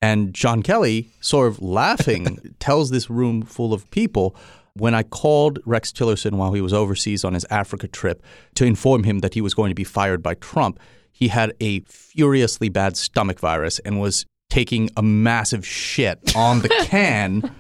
And 0.02 0.34
John 0.34 0.64
Kelly, 0.64 1.12
sort 1.22 1.50
of 1.50 1.62
laughing, 1.62 2.56
tells 2.60 2.90
this 2.90 3.12
room 3.12 3.44
full 3.44 3.74
of 3.74 3.90
people 3.92 4.36
when 4.74 4.96
I 4.96 5.04
called 5.04 5.60
Rex 5.66 5.92
Tillerson 5.92 6.32
while 6.32 6.54
he 6.54 6.62
was 6.62 6.74
overseas 6.74 7.24
on 7.24 7.36
his 7.36 7.46
Africa 7.52 7.88
trip 7.88 8.24
to 8.56 8.66
inform 8.66 9.04
him 9.04 9.20
that 9.20 9.36
he 9.36 9.42
was 9.42 9.54
going 9.54 9.70
to 9.70 9.76
be 9.76 9.84
fired 9.84 10.24
by 10.24 10.34
Trump, 10.34 10.80
he 11.12 11.28
had 11.28 11.54
a 11.60 11.82
furiously 11.82 12.70
bad 12.70 12.98
stomach 12.98 13.40
virus 13.40 13.78
and 13.86 14.02
was 14.02 14.26
taking 14.50 14.90
a 14.98 15.04
massive 15.04 15.64
shit 15.64 16.36
on 16.36 16.62
the 16.62 16.70
can 16.86 17.52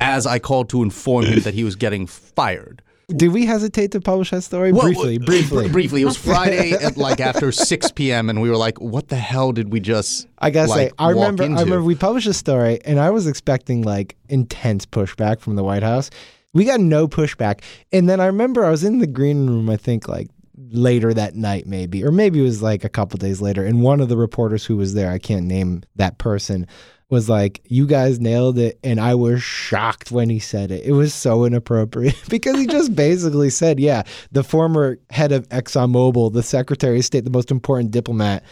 as 0.00 0.26
I 0.26 0.40
called 0.40 0.68
to 0.70 0.82
inform 0.82 1.26
him 1.26 1.42
that 1.42 1.54
he 1.54 1.62
was 1.62 1.76
getting 1.76 2.08
fired. 2.08 2.81
Did 3.08 3.32
we 3.32 3.44
hesitate 3.46 3.92
to 3.92 4.00
publish 4.00 4.30
that 4.30 4.42
story? 4.42 4.72
Well, 4.72 4.82
briefly, 4.82 5.16
uh, 5.16 5.24
briefly. 5.24 5.68
briefly. 5.68 6.02
It 6.02 6.06
was 6.06 6.16
Friday 6.24 6.72
at 6.72 6.96
like 6.96 7.20
after 7.20 7.52
6 7.52 7.92
p.m. 7.92 8.30
and 8.30 8.40
we 8.40 8.48
were 8.48 8.56
like, 8.56 8.80
what 8.80 9.08
the 9.08 9.16
hell 9.16 9.52
did 9.52 9.72
we 9.72 9.80
just 9.80 10.26
I 10.38 10.50
gotta 10.50 10.70
like, 10.70 10.88
say, 10.90 10.94
I 10.98 11.06
walk 11.08 11.14
remember. 11.14 11.42
into? 11.44 11.58
I 11.58 11.62
remember 11.62 11.84
we 11.84 11.94
published 11.94 12.26
a 12.26 12.34
story, 12.34 12.80
and 12.84 12.98
I 12.98 13.10
was 13.10 13.26
expecting 13.26 13.82
like 13.82 14.16
intense 14.28 14.86
pushback 14.86 15.40
from 15.40 15.56
the 15.56 15.64
White 15.64 15.82
House. 15.82 16.10
We 16.54 16.64
got 16.64 16.80
no 16.80 17.08
pushback, 17.08 17.62
and 17.92 18.08
then 18.08 18.20
I 18.20 18.26
remember 18.26 18.64
I 18.64 18.70
was 18.70 18.84
in 18.84 18.98
the 18.98 19.06
green 19.06 19.46
room. 19.46 19.68
I 19.70 19.76
think 19.76 20.08
like 20.08 20.28
later 20.70 21.12
that 21.14 21.34
night, 21.34 21.66
maybe, 21.66 22.04
or 22.04 22.12
maybe 22.12 22.40
it 22.40 22.44
was 22.44 22.62
like 22.62 22.84
a 22.84 22.88
couple 22.88 23.18
days 23.18 23.40
later. 23.40 23.64
And 23.64 23.82
one 23.82 24.00
of 24.00 24.08
the 24.08 24.16
reporters 24.16 24.64
who 24.64 24.76
was 24.76 24.94
there, 24.94 25.10
I 25.10 25.18
can't 25.18 25.46
name 25.46 25.82
that 25.96 26.18
person, 26.18 26.66
was 27.12 27.28
like, 27.28 27.60
"You 27.66 27.86
guys 27.86 28.18
nailed 28.18 28.58
it," 28.58 28.80
and 28.82 28.98
I 28.98 29.14
was 29.14 29.42
shocked 29.42 30.10
when 30.10 30.30
he 30.30 30.38
said 30.40 30.72
it. 30.72 30.82
It 30.84 30.92
was 30.92 31.12
so 31.14 31.44
inappropriate 31.44 32.16
because 32.30 32.56
he 32.56 32.66
just 32.66 32.96
basically 32.96 33.50
said, 33.50 33.78
"Yeah, 33.78 34.02
the 34.32 34.42
former 34.42 34.98
head 35.10 35.30
of 35.30 35.46
ExxonMobil, 35.50 36.32
the 36.32 36.42
Secretary 36.42 36.98
of 36.98 37.04
State, 37.04 37.24
the 37.24 37.30
most 37.30 37.50
important 37.52 37.92
diplomat." 37.92 38.42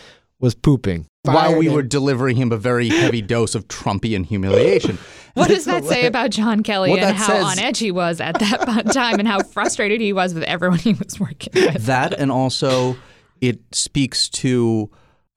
Was 0.43 0.55
pooping 0.55 1.05
while 1.25 1.59
we 1.59 1.67
him. 1.67 1.75
were 1.75 1.83
delivering 1.83 2.35
him 2.35 2.51
a 2.51 2.57
very 2.57 2.89
heavy 2.89 3.21
dose 3.21 3.55
of 3.55 3.69
Trumpian 3.69 4.25
humiliation. 4.25 4.97
What 5.35 5.49
does 5.49 5.67
that 5.67 5.85
say 5.85 6.07
about 6.07 6.31
John 6.31 6.63
Kelly 6.63 6.91
What 6.91 7.01
and 7.01 7.15
how 7.15 7.27
says- 7.27 7.45
on 7.45 7.59
edge 7.59 7.79
he 7.79 7.91
was 7.91 8.21
at 8.23 8.39
that 8.41 8.87
time 8.95 9.19
and 9.19 9.29
how 9.29 9.43
frustrated 9.43 10.01
he 10.01 10.15
was 10.15 10.33
with 10.33 10.43
everyone 10.45 10.79
he 10.79 10.95
was 10.95 11.21
working 11.21 11.53
with? 11.55 11.85
that 11.85 12.19
and 12.19 12.33
also 12.33 12.97
it 13.43 13.61
speaks 13.73 14.29
to 14.31 14.91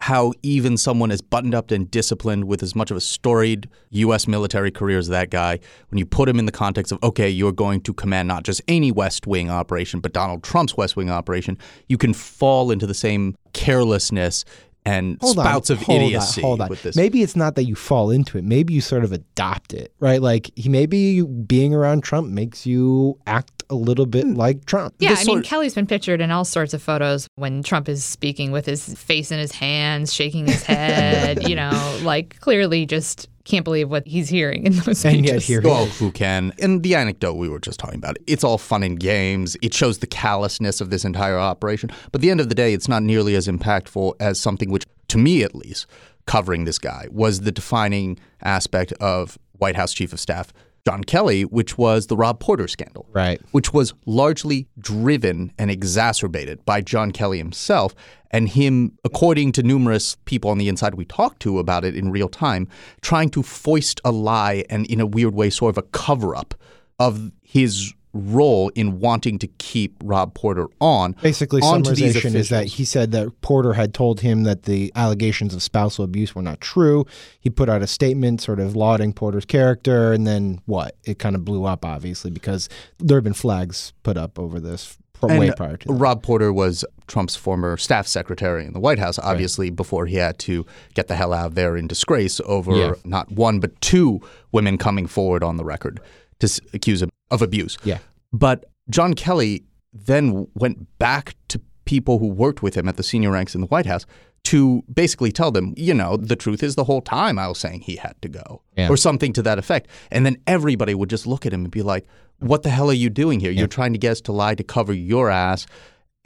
how 0.03 0.33
even 0.43 0.75
someone 0.75 1.11
as 1.11 1.21
buttoned 1.21 1.55
up 1.55 1.71
and 1.71 1.89
disciplined 1.89 2.43
with 2.43 2.61
as 2.61 2.75
much 2.75 2.91
of 2.91 2.97
a 2.97 2.99
storied 2.99 3.69
U.S. 3.91 4.27
military 4.27 4.69
career 4.69 4.97
as 4.97 5.07
that 5.07 5.29
guy, 5.29 5.57
when 5.87 5.97
you 5.97 6.05
put 6.05 6.27
him 6.27 6.39
in 6.39 6.45
the 6.45 6.51
context 6.51 6.91
of, 6.91 7.01
okay, 7.01 7.29
you're 7.29 7.53
going 7.53 7.79
to 7.79 7.93
command 7.93 8.27
not 8.27 8.43
just 8.43 8.61
any 8.67 8.91
West 8.91 9.27
Wing 9.27 9.49
operation, 9.49 10.01
but 10.01 10.11
Donald 10.11 10.43
Trump's 10.43 10.75
West 10.75 10.97
Wing 10.97 11.09
operation, 11.09 11.57
you 11.87 11.97
can 11.97 12.13
fall 12.13 12.69
into 12.69 12.85
the 12.85 12.93
same 12.93 13.37
carelessness 13.53 14.43
and 14.85 15.17
Hold 15.21 15.39
on, 15.39 15.45
spouts 15.45 15.69
of 15.69 15.81
hold 15.81 15.99
on, 16.01 16.05
idiocy 16.07 16.41
hold 16.41 16.61
on. 16.61 16.69
with 16.69 16.83
this. 16.83 16.95
Maybe 16.95 17.21
it's 17.23 17.35
not 17.35 17.55
that 17.55 17.63
you 17.63 17.75
fall 17.75 18.09
into 18.11 18.37
it. 18.37 18.43
Maybe 18.43 18.73
you 18.73 18.81
sort 18.81 19.03
of 19.03 19.11
adopt 19.11 19.73
it, 19.73 19.93
right? 19.99 20.21
Like 20.21 20.51
he 20.55 20.69
maybe 20.69 20.97
you, 20.97 21.27
being 21.27 21.73
around 21.73 22.03
Trump 22.03 22.29
makes 22.29 22.65
you 22.65 23.17
act 23.27 23.63
a 23.69 23.75
little 23.75 24.05
bit 24.05 24.25
Hmm. 24.25 24.33
like 24.35 24.65
Trump. 24.65 24.93
Yeah, 24.99 25.09
This 25.09 25.19
I 25.19 25.23
mean, 25.23 25.35
sort- 25.37 25.45
Kelly's 25.45 25.73
been 25.73 25.87
pictured 25.87 26.19
in 26.21 26.31
all 26.31 26.45
sorts 26.45 26.73
of 26.73 26.81
photos 26.83 27.27
when 27.35 27.63
Trump 27.63 27.87
is 27.89 28.03
speaking 28.03 28.51
with 28.51 28.65
his 28.65 28.93
face 28.95 29.31
in 29.31 29.39
his 29.39 29.51
hands, 29.53 30.13
shaking 30.13 30.47
his 30.47 30.63
head, 30.73 31.47
you 31.47 31.55
know, 31.55 31.99
like 32.03 32.39
clearly 32.41 32.85
just 32.85 33.29
can't 33.45 33.65
believe 33.65 33.89
what 33.89 34.07
he's 34.07 34.29
hearing 34.29 34.65
in 34.65 34.73
those 34.73 34.99
speeches. 34.99 35.05
And 35.05 35.25
yet 35.25 35.41
here 35.41 35.61
he 35.61 35.67
Oh, 35.69 35.85
who 35.85 36.11
can? 36.11 36.53
And 36.59 36.81
the 36.83 36.95
anecdote 36.95 37.33
we 37.33 37.49
were 37.49 37.59
just 37.59 37.79
talking 37.79 37.97
about, 37.97 38.17
it's 38.25 38.43
all 38.43 38.57
fun 38.57 38.83
and 38.83 38.99
games. 38.99 39.57
It 39.61 39.73
shows 39.73 39.99
the 39.99 40.07
callousness 40.07 40.81
of 40.81 40.89
this 40.89 41.03
entire 41.03 41.37
operation. 41.37 41.89
But 42.11 42.19
at 42.19 42.21
the 42.21 42.31
end 42.31 42.39
of 42.39 42.49
the 42.49 42.55
day, 42.55 42.73
it's 42.73 42.87
not 42.87 43.03
nearly 43.03 43.35
as 43.35 43.47
impactful 43.47 44.13
as 44.19 44.39
something 44.39 44.71
which, 44.71 44.85
to 45.09 45.17
me 45.17 45.43
at 45.43 45.55
least, 45.55 45.87
covering 46.25 46.63
this 46.63 46.79
guy 46.79 47.07
was 47.11 47.41
the 47.41 47.51
defining 47.51 48.17
aspect 48.41 48.93
of 48.93 49.37
White 49.57 49.75
House 49.75 49.93
Chief 49.93 50.13
of 50.13 50.19
Staff 50.19 50.53
John 50.85 51.03
Kelly, 51.03 51.43
which 51.43 51.77
was 51.77 52.07
the 52.07 52.17
Rob 52.17 52.39
Porter 52.39 52.67
scandal. 52.67 53.07
Right. 53.13 53.41
Which 53.51 53.73
was 53.73 53.93
largely 54.05 54.67
driven 54.77 55.53
and 55.57 55.71
exacerbated 55.71 56.65
by 56.65 56.81
John 56.81 57.11
Kelly 57.11 57.37
himself 57.37 57.95
and 58.31 58.49
him, 58.49 58.97
according 59.05 59.53
to 59.53 59.63
numerous 59.63 60.17
people 60.25 60.49
on 60.49 60.57
the 60.57 60.67
inside 60.67 60.95
we 60.95 61.05
talked 61.05 61.39
to 61.43 61.59
about 61.59 61.85
it 61.85 61.95
in 61.95 62.11
real 62.11 62.27
time, 62.27 62.67
trying 63.01 63.29
to 63.29 63.43
foist 63.43 64.01
a 64.03 64.11
lie 64.11 64.65
and, 64.69 64.85
in 64.87 64.99
a 64.99 65.05
weird 65.05 65.33
way, 65.33 65.49
sort 65.49 65.69
of 65.69 65.77
a 65.77 65.87
cover 65.89 66.35
up 66.35 66.53
of 66.99 67.31
his 67.41 67.93
role 68.13 68.69
in 68.75 68.99
wanting 68.99 69.39
to 69.39 69.47
keep 69.57 69.95
Rob 70.03 70.33
Porter 70.35 70.67
on. 70.79 71.13
Basically, 71.21 71.61
summarization 71.61 72.35
is 72.35 72.49
that 72.49 72.67
he 72.67 72.85
said 72.85 73.11
that 73.11 73.41
Porter 73.41 73.73
had 73.73 73.93
told 73.93 74.21
him 74.21 74.43
that 74.43 74.63
the 74.63 74.91
allegations 74.95 75.53
of 75.53 75.63
spousal 75.63 76.05
abuse 76.05 76.35
were 76.35 76.41
not 76.43 76.61
true. 76.61 77.05
He 77.39 77.49
put 77.49 77.69
out 77.69 77.81
a 77.81 77.87
statement 77.87 78.41
sort 78.41 78.59
of 78.59 78.75
lauding 78.75 79.13
Porter's 79.13 79.45
character, 79.45 80.13
and 80.13 80.27
then 80.27 80.61
what? 80.65 80.95
It 81.03 81.17
kind 81.19 81.35
of 81.35 81.43
blew 81.43 81.65
up, 81.65 81.83
obviously, 81.85 82.29
because 82.31 82.69
there 82.99 83.17
have 83.17 83.23
been 83.23 83.33
flags 83.33 83.93
put 84.03 84.15
up 84.17 84.37
over 84.37 84.59
this 84.59 84.97
And 85.21 85.55
prior 85.55 85.77
to 85.77 85.87
that. 85.87 85.93
Rob 85.93 86.21
Porter 86.21 86.51
was 86.51 86.83
Trump's 87.07 87.35
former 87.35 87.77
staff 87.77 88.05
secretary 88.07 88.65
in 88.65 88.73
the 88.73 88.79
White 88.79 88.99
House, 88.99 89.17
obviously, 89.17 89.69
before 89.69 90.05
he 90.05 90.17
had 90.17 90.37
to 90.39 90.65
get 90.93 91.07
the 91.07 91.15
hell 91.15 91.31
out 91.33 91.47
of 91.47 91.55
there 91.55 91.75
in 91.77 91.87
disgrace 91.87 92.39
over 92.45 92.75
Yeah. 92.75 92.93
not 93.05 93.31
one, 93.31 93.59
but 93.59 93.79
two 93.81 94.19
women 94.51 94.77
coming 94.77 95.07
forward 95.07 95.41
on 95.43 95.55
the 95.57 95.63
record 95.63 95.99
to 96.39 96.45
s- 96.45 96.59
accuse 96.73 97.01
him 97.01 97.09
of 97.33 97.41
abuse. 97.41 97.77
Yeah. 97.83 97.97
But 98.31 98.65
John 98.89 99.13
Kelly 99.13 99.63
then 99.93 100.47
went 100.55 100.87
back 100.99 101.35
to 101.49 101.61
people 101.85 102.19
who 102.19 102.27
worked 102.27 102.63
with 102.63 102.75
him 102.75 102.87
at 102.87 102.97
the 102.97 103.03
senior 103.03 103.31
ranks 103.31 103.55
in 103.55 103.61
the 103.61 103.67
White 103.67 103.85
House 103.85 104.05
to 104.45 104.83
basically 104.93 105.31
tell 105.31 105.51
them, 105.51 105.73
you 105.77 105.93
know, 105.93 106.17
the 106.17 106.35
truth 106.35 106.63
is 106.63 106.75
the 106.75 106.83
whole 106.83 107.01
time 107.01 107.39
I 107.39 107.47
was 107.47 107.59
saying 107.59 107.81
he 107.81 107.95
had 107.95 108.15
to 108.21 108.27
go, 108.29 108.61
Yeah. 108.77 108.89
or 108.89 108.97
something 108.97 109.31
to 109.33 109.41
that 109.43 109.57
effect. 109.57 109.87
And 110.11 110.25
then 110.25 110.37
everybody 110.47 110.93
would 110.95 111.09
just 111.09 111.25
look 111.27 111.45
at 111.45 111.53
him 111.53 111.61
and 111.63 111.71
be 111.71 111.81
like, 111.81 112.05
what 112.39 112.63
the 112.63 112.69
hell 112.69 112.89
are 112.89 112.93
you 112.93 113.09
doing 113.09 113.39
here? 113.39 113.51
You're 113.51 113.67
trying 113.67 113.93
to 113.93 113.99
get 113.99 114.11
us 114.11 114.21
to 114.21 114.31
lie 114.33 114.55
to 114.55 114.63
cover 114.63 114.93
your 114.93 115.29
ass. 115.29 115.65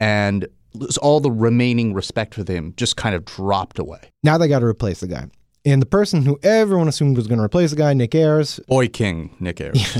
And 0.00 0.48
all 1.00 1.20
the 1.20 1.30
remaining 1.30 1.94
respect 1.94 2.34
for 2.34 2.44
him 2.50 2.74
just 2.76 2.96
kind 2.96 3.14
of 3.14 3.24
dropped 3.24 3.78
away. 3.78 4.00
Now 4.22 4.36
they 4.38 4.48
got 4.48 4.60
to 4.60 4.66
replace 4.66 5.00
the 5.00 5.06
guy. 5.08 5.28
And 5.64 5.82
the 5.82 5.86
person 5.86 6.22
who 6.22 6.38
everyone 6.42 6.88
assumed 6.88 7.16
was 7.16 7.26
going 7.26 7.38
to 7.38 7.44
replace 7.44 7.70
the 7.70 7.76
guy, 7.76 7.92
Nick 7.92 8.14
Ayers, 8.14 8.60
Boy 8.68 8.88
King, 8.88 9.34
Nick 9.40 9.60
Ayers. 9.60 9.96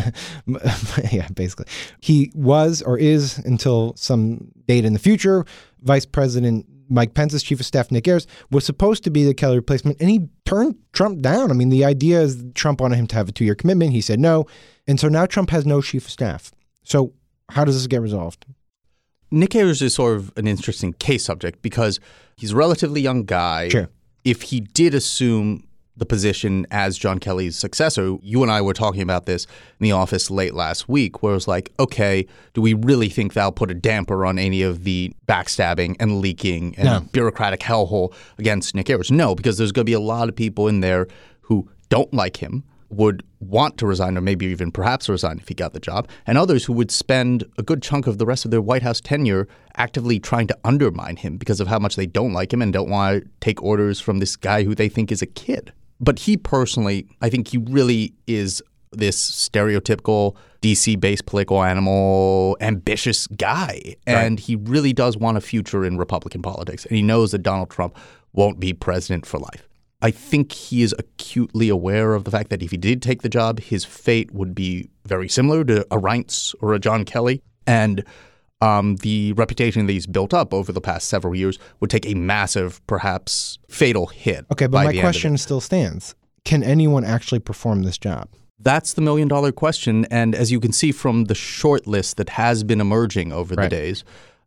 yeah, 1.13 1.29
basically. 1.35 1.67
He 2.01 2.31
was 2.35 2.81
or 2.83 2.99
is 2.99 3.39
until 3.39 3.95
some 3.97 4.51
date 4.67 4.85
in 4.85 4.93
the 4.93 4.99
future, 4.99 5.45
Vice 5.83 6.07
President 6.07 6.67
Mike 6.89 7.15
Pence's 7.15 7.43
chief 7.43 7.61
of 7.61 7.67
staff, 7.67 7.91
Nick 7.91 8.09
Ayers, 8.09 8.27
was 8.51 8.65
supposed 8.65 9.05
to 9.05 9.11
be 9.11 9.25
the 9.25 9.35
Kelly 9.35 9.57
replacement, 9.57 10.01
and 10.01 10.11
he 10.11 10.29
turned 10.45 10.77
Trump 10.93 11.21
down. 11.21 11.51
I 11.51 11.55
mean, 11.55 11.69
the 11.69 11.85
idea 11.85 12.21
is 12.21 12.43
Trump 12.55 12.81
wanted 12.81 12.97
him 12.97 13.07
to 13.09 13.17
have 13.17 13.29
a 13.29 13.33
two 13.33 13.45
year 13.45 13.55
commitment. 13.55 13.93
He 13.93 14.01
said 14.01 14.19
no. 14.19 14.47
And 14.87 14.99
so 14.99 15.09
now 15.09 15.27
Trump 15.27 15.51
has 15.51 15.67
no 15.67 15.83
chief 15.83 16.07
of 16.07 16.11
staff. 16.11 16.51
So 16.83 17.13
how 17.51 17.65
does 17.65 17.75
this 17.77 17.87
get 17.87 18.01
resolved? 18.01 18.47
Nick 19.31 19.55
Ayers 19.55 19.83
is 19.83 19.95
sort 19.95 20.17
of 20.17 20.33
an 20.37 20.47
interesting 20.47 20.95
case 20.95 21.25
subject 21.25 21.61
because 21.61 22.01
he's 22.37 22.53
a 22.53 22.57
relatively 22.57 23.03
young 23.03 23.25
guy. 23.25 23.69
Sure. 23.69 23.91
If 24.29 24.43
he 24.43 24.61
did 24.61 24.95
assume 24.95 25.65
the 25.97 26.05
position 26.07 26.67
as 26.71 26.97
John 26.99 27.19
Kelly's 27.19 27.57
successor, 27.57 28.17
you 28.23 28.43
and 28.43 28.53
I 28.53 28.61
were 28.61 28.75
talking 28.75 29.01
about 29.03 29.27
this 29.27 29.47
in 29.81 29.85
the 29.85 29.93
office 29.93 30.31
late 30.31 30.55
last 30.55 30.89
week, 30.89 31.23
where 31.23 31.33
it 31.33 31.35
was 31.37 31.49
like, 31.49 31.73
okay, 31.81 32.27
do 32.55 32.61
we 32.61 32.75
really 32.75 33.09
think 33.09 33.33
that'll 33.33 33.53
put 33.53 33.71
a 33.71 33.75
damper 33.75 34.25
on 34.27 34.39
any 34.39 34.63
of 34.63 34.85
the 34.85 35.13
backstabbing 35.27 35.97
and 35.99 36.21
leaking 36.21 36.75
and 36.77 36.85
No. 36.85 37.01
bureaucratic 37.11 37.61
hellhole 37.61 38.13
against 38.39 38.75
Nick 38.75 38.91
Ayers? 38.91 39.11
No, 39.11 39.35
because 39.35 39.57
there's 39.59 39.73
going 39.73 39.87
to 39.87 39.91
be 39.91 39.95
a 39.95 39.99
lot 40.01 40.29
of 40.29 40.37
people 40.37 40.69
in 40.69 40.81
there 40.81 41.09
who 41.41 41.69
don't 41.89 42.13
like 42.13 42.37
him, 42.37 42.63
would 42.91 43.23
want 43.41 43.77
to 43.79 43.87
resign, 43.87 44.17
or 44.17 44.21
maybe 44.21 44.47
even 44.47 44.73
perhaps 44.73 45.09
resign 45.09 45.39
if 45.39 45.49
he 45.49 45.55
got 45.55 45.73
the 45.73 45.81
job, 45.81 46.09
and 46.27 46.39
others 46.39 46.65
who 46.65 46.73
would 46.73 46.91
spend 46.91 47.45
a 47.59 47.63
good 47.63 47.83
chunk 47.83 48.07
of 48.07 48.19
the 48.19 48.27
rest 48.27 48.45
of 48.45 48.51
their 48.51 48.63
White 48.63 48.83
House 48.83 49.01
tenure 49.01 49.47
actively 49.77 50.19
trying 50.19 50.47
to 50.47 50.59
undermine 50.65 51.17
him 51.17 51.37
because 51.37 51.61
of 51.61 51.69
how 51.69 51.79
much 51.79 51.97
they 51.97 52.07
don't 52.07 52.33
like 52.33 52.53
him 52.53 52.63
and 52.63 52.73
don't 52.73 52.89
want 52.89 53.23
to 53.23 53.31
take 53.41 53.63
orders 53.63 54.01
from 54.01 54.19
this 54.19 54.37
guy 54.37 54.63
who 54.65 54.75
they 54.75 54.89
think 54.89 55.13
is 55.13 55.23
a 55.23 55.27
kid. 55.27 55.73
But 56.01 56.21
he 56.21 56.37
personally, 56.37 57.07
I 57.21 57.29
think 57.29 57.49
he 57.49 57.59
really 57.59 58.15
is 58.27 58.63
this 58.93 59.31
stereotypical 59.31 60.37
DC 60.63 60.99
based 60.99 61.27
political 61.27 61.63
animal, 61.63 62.57
ambitious 62.61 63.27
guy. 63.29 63.97
And 64.07 64.41
he 64.41 64.57
really 64.57 64.93
does 64.93 65.17
want 65.17 65.37
a 65.37 65.41
future 65.41 65.85
in 65.85 65.99
Republican 65.99 66.43
politics. 66.43 66.87
And 66.87 66.97
he 66.97 67.03
knows 67.03 67.33
that 67.33 67.43
Donald 67.43 67.71
Trump 67.71 67.97
won't 68.33 68.61
be 68.61 68.73
president 68.73 69.27
for 69.27 69.39
life. 69.39 69.68
I 70.01 70.11
think 70.13 70.53
he 70.53 70.83
is 70.83 70.95
acutely 70.99 71.69
aware 71.69 72.15
of 72.15 72.25
the 72.25 72.31
fact 72.31 72.51
that 72.51 72.63
if 72.63 72.71
he 72.71 72.77
did 72.77 73.03
take 73.03 73.23
the 73.23 73.29
job, 73.29 73.59
his 73.61 73.85
fate 73.85 74.33
would 74.33 74.55
be 74.55 74.91
very 75.05 75.29
similar 75.29 75.65
to 75.65 75.83
a 75.91 75.99
Reince 75.99 76.55
or 76.61 76.75
a 76.75 76.79
John 76.79 77.05
Kelly. 77.05 77.43
And 77.67 78.05
um, 78.61 78.97
the 78.97 79.33
reputation 79.35 79.87
that 79.87 79.93
he's 79.93 80.07
built 80.07 80.33
up 80.33 80.55
over 80.55 80.71
the 80.73 80.81
past 80.81 81.09
several 81.09 81.35
years 81.35 81.59
would 81.81 81.91
take 81.91 82.07
a 82.07 82.15
massive, 82.15 82.85
perhaps 82.87 83.59
fatal 83.69 84.07
hit. 84.07 84.47
Okay, 84.53 84.67
but 84.67 84.79
my 84.79 84.83
the 84.85 84.89
end 84.89 84.95
of 84.99 84.99
it. 84.99 85.03
question 85.03 85.37
still 85.37 85.61
stands. 85.61 86.15
Can 86.45 86.63
anyone 86.63 87.05
actually 87.05 87.41
perform 87.41 87.83
this 87.83 87.99
job? 87.99 88.29
That's 88.61 88.95
the 88.95 89.01
million 89.03 89.29
dollar 89.29 89.53
question. 89.53 90.05
And 90.11 90.35
as 90.35 90.51
you 90.51 90.61
can 90.61 90.73
see 90.73 90.91
from 90.93 91.25
the 91.25 91.35
short 91.35 91.87
list 91.87 92.17
that 92.17 92.31
has 92.31 92.65
been 92.65 92.81
emerging 92.81 93.33
over 93.33 93.55
Right. 93.55 93.69
the 93.71 93.77
days, 93.77 94.05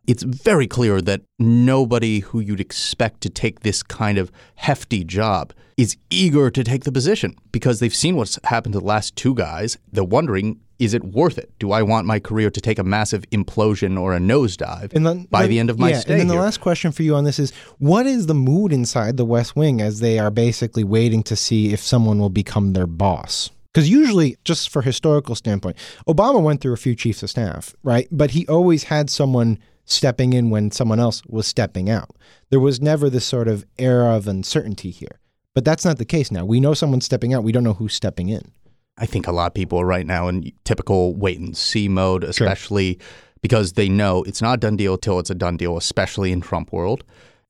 it's 0.07 0.23
very 0.23 0.67
clear 0.67 1.01
that 1.01 1.21
nobody 1.39 2.19
who 2.19 2.39
you'd 2.39 2.59
expect 2.59 3.21
to 3.21 3.29
take 3.29 3.61
this 3.61 3.83
kind 3.83 4.17
of 4.17 4.31
hefty 4.55 5.03
job 5.03 5.53
is 5.77 5.95
eager 6.09 6.49
to 6.49 6.63
take 6.63 6.83
the 6.83 6.91
position 6.91 7.35
because 7.51 7.79
they've 7.79 7.95
seen 7.95 8.15
what's 8.15 8.39
happened 8.45 8.73
to 8.73 8.79
the 8.79 8.85
last 8.85 9.15
two 9.15 9.33
guys. 9.33 9.77
They're 9.91 10.03
wondering, 10.03 10.59
is 10.79 10.93
it 10.93 11.03
worth 11.03 11.37
it? 11.37 11.51
Do 11.59 11.71
I 11.71 11.83
want 11.83 12.07
my 12.07 12.19
career 12.19 12.49
to 12.49 12.59
take 12.61 12.79
a 12.79 12.83
massive 12.83 13.23
implosion 13.29 13.99
or 13.99 14.15
a 14.15 14.19
nosedive 14.19 14.93
And 14.93 15.05
then, 15.05 15.27
by 15.29 15.45
the 15.47 15.59
end 15.59 15.69
of 15.69 15.77
my 15.77 15.89
yeah, 15.91 15.99
stay 15.99 16.13
And 16.13 16.21
then 16.21 16.27
here? 16.27 16.37
the 16.37 16.41
last 16.43 16.59
question 16.59 16.91
for 16.91 17.03
you 17.03 17.15
on 17.15 17.23
this 17.23 17.37
is 17.39 17.51
what 17.77 18.05
is 18.07 18.25
the 18.25 18.33
mood 18.33 18.73
inside 18.73 19.17
the 19.17 19.25
West 19.25 19.55
Wing 19.55 19.79
as 19.81 19.99
they 19.99 20.17
are 20.17 20.31
basically 20.31 20.83
waiting 20.83 21.21
to 21.23 21.35
see 21.35 21.71
if 21.71 21.79
someone 21.79 22.17
will 22.19 22.29
become 22.31 22.73
their 22.73 22.87
boss? 22.87 23.51
Because 23.73 23.89
usually, 23.89 24.35
just 24.43 24.69
for 24.69 24.81
historical 24.81 25.33
standpoint, 25.35 25.77
Obama 26.07 26.41
went 26.41 26.59
through 26.59 26.73
a 26.73 26.77
few 26.77 26.93
chiefs 26.95 27.23
of 27.23 27.29
staff, 27.29 27.73
right? 27.83 28.07
But 28.11 28.31
he 28.31 28.45
always 28.47 28.83
had 28.85 29.09
someone 29.09 29.59
stepping 29.85 30.33
in 30.33 30.49
when 30.49 30.71
someone 30.71 30.99
else 30.99 31.23
was 31.25 31.47
stepping 31.47 31.89
out. 31.89 32.15
There 32.49 32.59
was 32.59 32.81
never 32.81 33.09
this 33.09 33.25
sort 33.25 33.47
of 33.47 33.65
era 33.77 34.15
of 34.15 34.27
uncertainty 34.27 34.91
here. 34.91 35.19
But 35.53 35.65
that's 35.65 35.83
not 35.83 35.97
the 35.97 36.05
case 36.05 36.31
now. 36.31 36.45
We 36.45 36.59
know 36.59 36.73
someone's 36.73 37.05
stepping 37.05 37.33
out. 37.33 37.43
We 37.43 37.51
don't 37.51 37.63
know 37.63 37.73
who's 37.73 37.93
stepping 37.93 38.29
in. 38.29 38.51
I 38.97 39.05
think 39.05 39.27
a 39.27 39.31
lot 39.31 39.47
of 39.47 39.53
people 39.53 39.79
are 39.81 39.85
right 39.85 40.05
now 40.05 40.27
in 40.27 40.51
typical 40.63 41.15
wait 41.15 41.39
and 41.39 41.55
see 41.57 41.87
mode, 41.87 42.23
especially 42.23 42.99
because 43.41 43.73
they 43.73 43.89
know 43.89 44.23
it's 44.23 44.41
not 44.41 44.53
a 44.53 44.57
done 44.57 44.77
deal 44.77 44.97
till 44.97 45.19
it's 45.19 45.29
a 45.29 45.35
done 45.35 45.57
deal, 45.57 45.75
especially 45.75 46.31
in 46.31 46.41
Trump 46.41 46.71
world. 46.71 47.03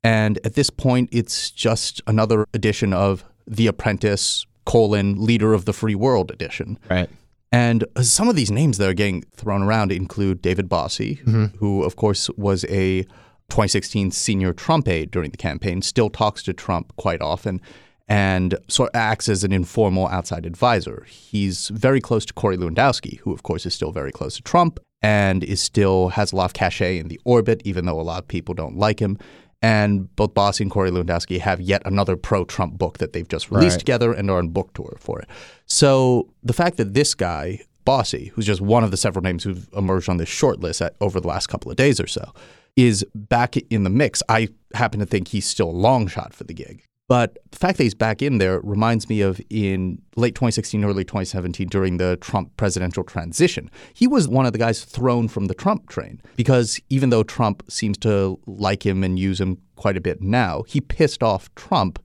And 0.04 0.40
at 0.44 0.56
this 0.56 0.70
point, 0.70 1.10
it's 1.12 1.52
just 1.52 2.02
another 2.08 2.48
edition 2.54 2.94
of 2.94 3.24
The 3.46 3.68
Apprentice 3.68 4.46
colon 4.66 5.24
leader 5.24 5.54
of 5.54 5.66
the 5.66 5.74
free 5.74 5.96
world 5.96 6.32
edition. 6.32 6.80
Right. 6.90 7.10
And 7.52 7.86
some 8.02 8.30
of 8.30 8.36
these 8.36 8.52
names 8.52 8.78
that 8.78 8.88
are 8.88 8.94
getting 8.94 9.24
thrown 9.36 9.62
around 9.62 9.92
include 9.92 10.42
David 10.42 10.70
Bossie, 10.70 11.22
mm-hmm. 11.24 11.58
who, 11.58 11.84
of 11.84 11.98
course, 11.98 12.30
was 12.32 12.64
a 12.66 13.04
2016 13.50 14.12
senior 14.12 14.54
Trump 14.54 14.88
aide 14.88 15.12
during 15.12 15.32
the 15.32 15.38
campaign, 15.38 15.82
still 15.82 16.10
talks 16.10 16.42
to 16.44 16.54
Trump 16.54 16.96
quite 16.96 17.22
often, 17.22 17.60
and 18.08 18.58
sort 18.70 18.90
of 18.90 18.96
acts 18.96 19.28
as 19.28 19.44
an 19.44 19.52
informal 19.52 20.08
outside 20.08 20.46
advisor. 20.46 21.06
He's 21.10 21.68
very 21.70 22.00
close 22.00 22.26
to 22.26 22.34
Corey 22.34 22.56
Lewandowski, 22.56 23.20
who, 23.20 23.34
of 23.34 23.44
course, 23.44 23.66
is 23.66 23.74
still 23.74 23.92
very 23.92 24.12
close 24.12 24.38
to 24.38 24.42
Trump 24.42 24.80
and 25.02 25.44
is 25.44 25.62
still 25.62 26.10
has 26.10 26.32
a 26.32 26.36
lot 26.36 26.46
of 26.46 26.54
cachet 26.54 27.00
in 27.00 27.08
the 27.08 27.20
orbit, 27.26 27.62
even 27.66 27.86
though 27.86 28.00
a 28.00 28.04
lot 28.04 28.20
of 28.20 28.28
people 28.28 28.54
don't 28.54 28.78
like 28.78 29.00
him. 29.00 29.18
And 29.62 30.14
both 30.16 30.34
Bossie 30.34 30.62
and 30.62 30.72
Corey 30.72 30.90
Lewandowski 30.90 31.40
have 31.40 31.62
yet 31.62 31.82
another 31.86 32.16
pro-Trump 32.16 32.78
book 32.80 32.98
that 32.98 33.14
they've 33.14 33.28
just 33.28 33.52
released 33.52 33.76
Right. 33.76 33.80
together 33.80 34.12
and 34.12 34.30
are 34.32 34.40
on 34.40 34.50
book 34.50 34.74
tour 34.74 34.98
for 35.00 35.20
it. 35.20 35.28
So 35.68 36.30
the 36.44 36.54
fact 36.54 36.78
that 36.78 36.94
this 36.96 37.14
guy, 37.14 37.62
Bossie, 37.86 38.30
who's 38.30 38.46
just 38.48 38.62
one 38.62 38.84
of 38.84 38.90
the 38.92 38.98
several 38.98 39.22
names 39.22 39.44
who've 39.44 39.70
emerged 39.76 40.10
on 40.10 40.18
this 40.18 40.30
short 40.30 40.60
list 40.62 40.82
at, 40.82 40.96
over 41.00 41.20
the 41.20 41.28
last 41.28 41.48
couple 41.48 41.70
of 41.70 41.78
days 41.78 42.00
or 42.00 42.08
so, 42.08 42.34
is 42.76 43.06
back 43.14 43.56
in 43.70 43.84
the 43.84 43.90
mix. 43.90 44.24
I 44.30 44.50
happen 44.74 45.00
to 45.00 45.06
think 45.06 45.28
he's 45.28 45.46
still 45.46 45.70
a 45.70 45.72
long 45.72 46.08
shot 46.08 46.34
for 46.34 46.44
the 46.44 46.54
gig. 46.54 46.84
But 47.12 47.40
the 47.52 47.58
fact 47.58 47.78
that 47.78 47.84
he's 47.84 47.94
back 47.94 48.22
in 48.22 48.38
there 48.38 48.62
reminds 48.62 49.10
me 49.10 49.20
of 49.20 49.42
in 49.50 50.02
late 50.16 50.34
2016, 50.34 50.86
early 50.86 51.04
2017, 51.04 51.68
during 51.68 51.98
the 51.98 52.16
Trump 52.22 52.56
presidential 52.56 53.04
transition. 53.04 53.70
He 53.94 54.08
was 54.08 54.30
one 54.30 54.46
of 54.46 54.54
the 54.54 54.58
guys 54.60 54.86
thrown 54.86 55.28
from 55.28 55.48
the 55.48 55.54
Trump 55.54 55.90
train 55.90 56.22
because 56.38 56.80
even 56.90 57.10
though 57.10 57.24
Trump 57.24 57.70
seems 57.70 57.98
to 57.98 58.40
like 58.46 58.86
him 58.86 59.04
and 59.04 59.20
use 59.20 59.42
him 59.42 59.58
quite 59.76 59.98
a 59.98 60.00
bit 60.00 60.22
now, 60.22 60.64
he 60.70 60.80
pissed 60.80 61.22
off 61.22 61.54
Trump 61.56 62.00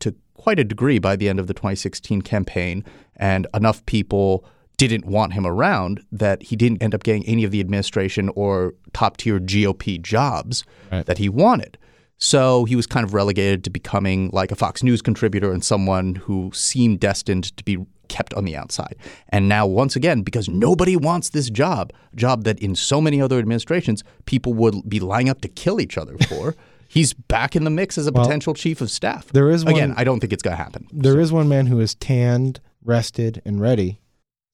to 0.00 0.14
quite 0.34 0.58
a 0.58 0.64
degree 0.64 0.98
by 0.98 1.16
the 1.16 1.30
end 1.30 1.40
of 1.40 1.46
the 1.46 1.54
2016 1.54 2.20
campaign, 2.20 2.84
and 3.16 3.46
enough 3.54 3.86
people 3.86 4.44
didn't 4.76 5.06
want 5.06 5.32
him 5.32 5.46
around 5.46 6.04
that 6.12 6.42
he 6.42 6.54
didn't 6.54 6.82
end 6.82 6.94
up 6.94 7.02
getting 7.02 7.24
any 7.26 7.44
of 7.44 7.50
the 7.50 7.60
administration 7.60 8.28
or 8.34 8.74
top 8.92 9.16
tier 9.16 9.38
GOP 9.40 9.98
jobs 10.02 10.64
Right. 10.92 11.06
that 11.06 11.16
he 11.16 11.30
wanted. 11.30 11.78
So 12.20 12.64
he 12.66 12.76
was 12.76 12.86
kind 12.86 13.04
of 13.04 13.14
relegated 13.14 13.64
to 13.64 13.70
becoming 13.70 14.30
like 14.32 14.52
a 14.52 14.54
Fox 14.54 14.82
News 14.82 15.00
contributor 15.00 15.52
and 15.52 15.64
someone 15.64 16.16
who 16.16 16.50
seemed 16.52 17.00
destined 17.00 17.56
to 17.56 17.64
be 17.64 17.78
kept 18.08 18.34
on 18.34 18.44
the 18.44 18.56
outside. 18.56 18.96
And 19.30 19.48
now, 19.48 19.66
once 19.66 19.96
again, 19.96 20.22
because 20.22 20.48
nobody 20.48 20.96
wants 20.96 21.30
this 21.30 21.48
job, 21.48 21.92
job 22.14 22.44
that 22.44 22.58
in 22.58 22.74
so 22.74 23.00
many 23.00 23.22
other 23.22 23.38
administrations 23.38 24.04
people 24.26 24.52
would 24.54 24.88
be 24.88 25.00
lining 25.00 25.30
up 25.30 25.40
to 25.42 25.48
kill 25.48 25.80
each 25.80 25.96
other 25.96 26.16
for, 26.28 26.56
he's 26.88 27.14
back 27.14 27.56
in 27.56 27.64
the 27.64 27.70
mix 27.70 27.96
as 27.96 28.06
a 28.06 28.12
potential 28.12 28.52
chief 28.52 28.80
of 28.80 28.90
staff. 28.90 29.28
there 29.28 29.48
is 29.48 29.62
again, 29.62 29.94
I 29.96 30.04
don't 30.04 30.20
think 30.20 30.32
it's 30.32 30.42
going 30.42 30.56
to 30.56 30.62
happen. 30.62 30.88
There 30.92 31.20
is 31.20 31.32
one 31.32 31.48
man 31.48 31.66
who 31.66 31.80
is 31.80 31.94
tanned, 31.94 32.60
rested, 32.84 33.40
and 33.46 33.60
ready. 33.60 34.00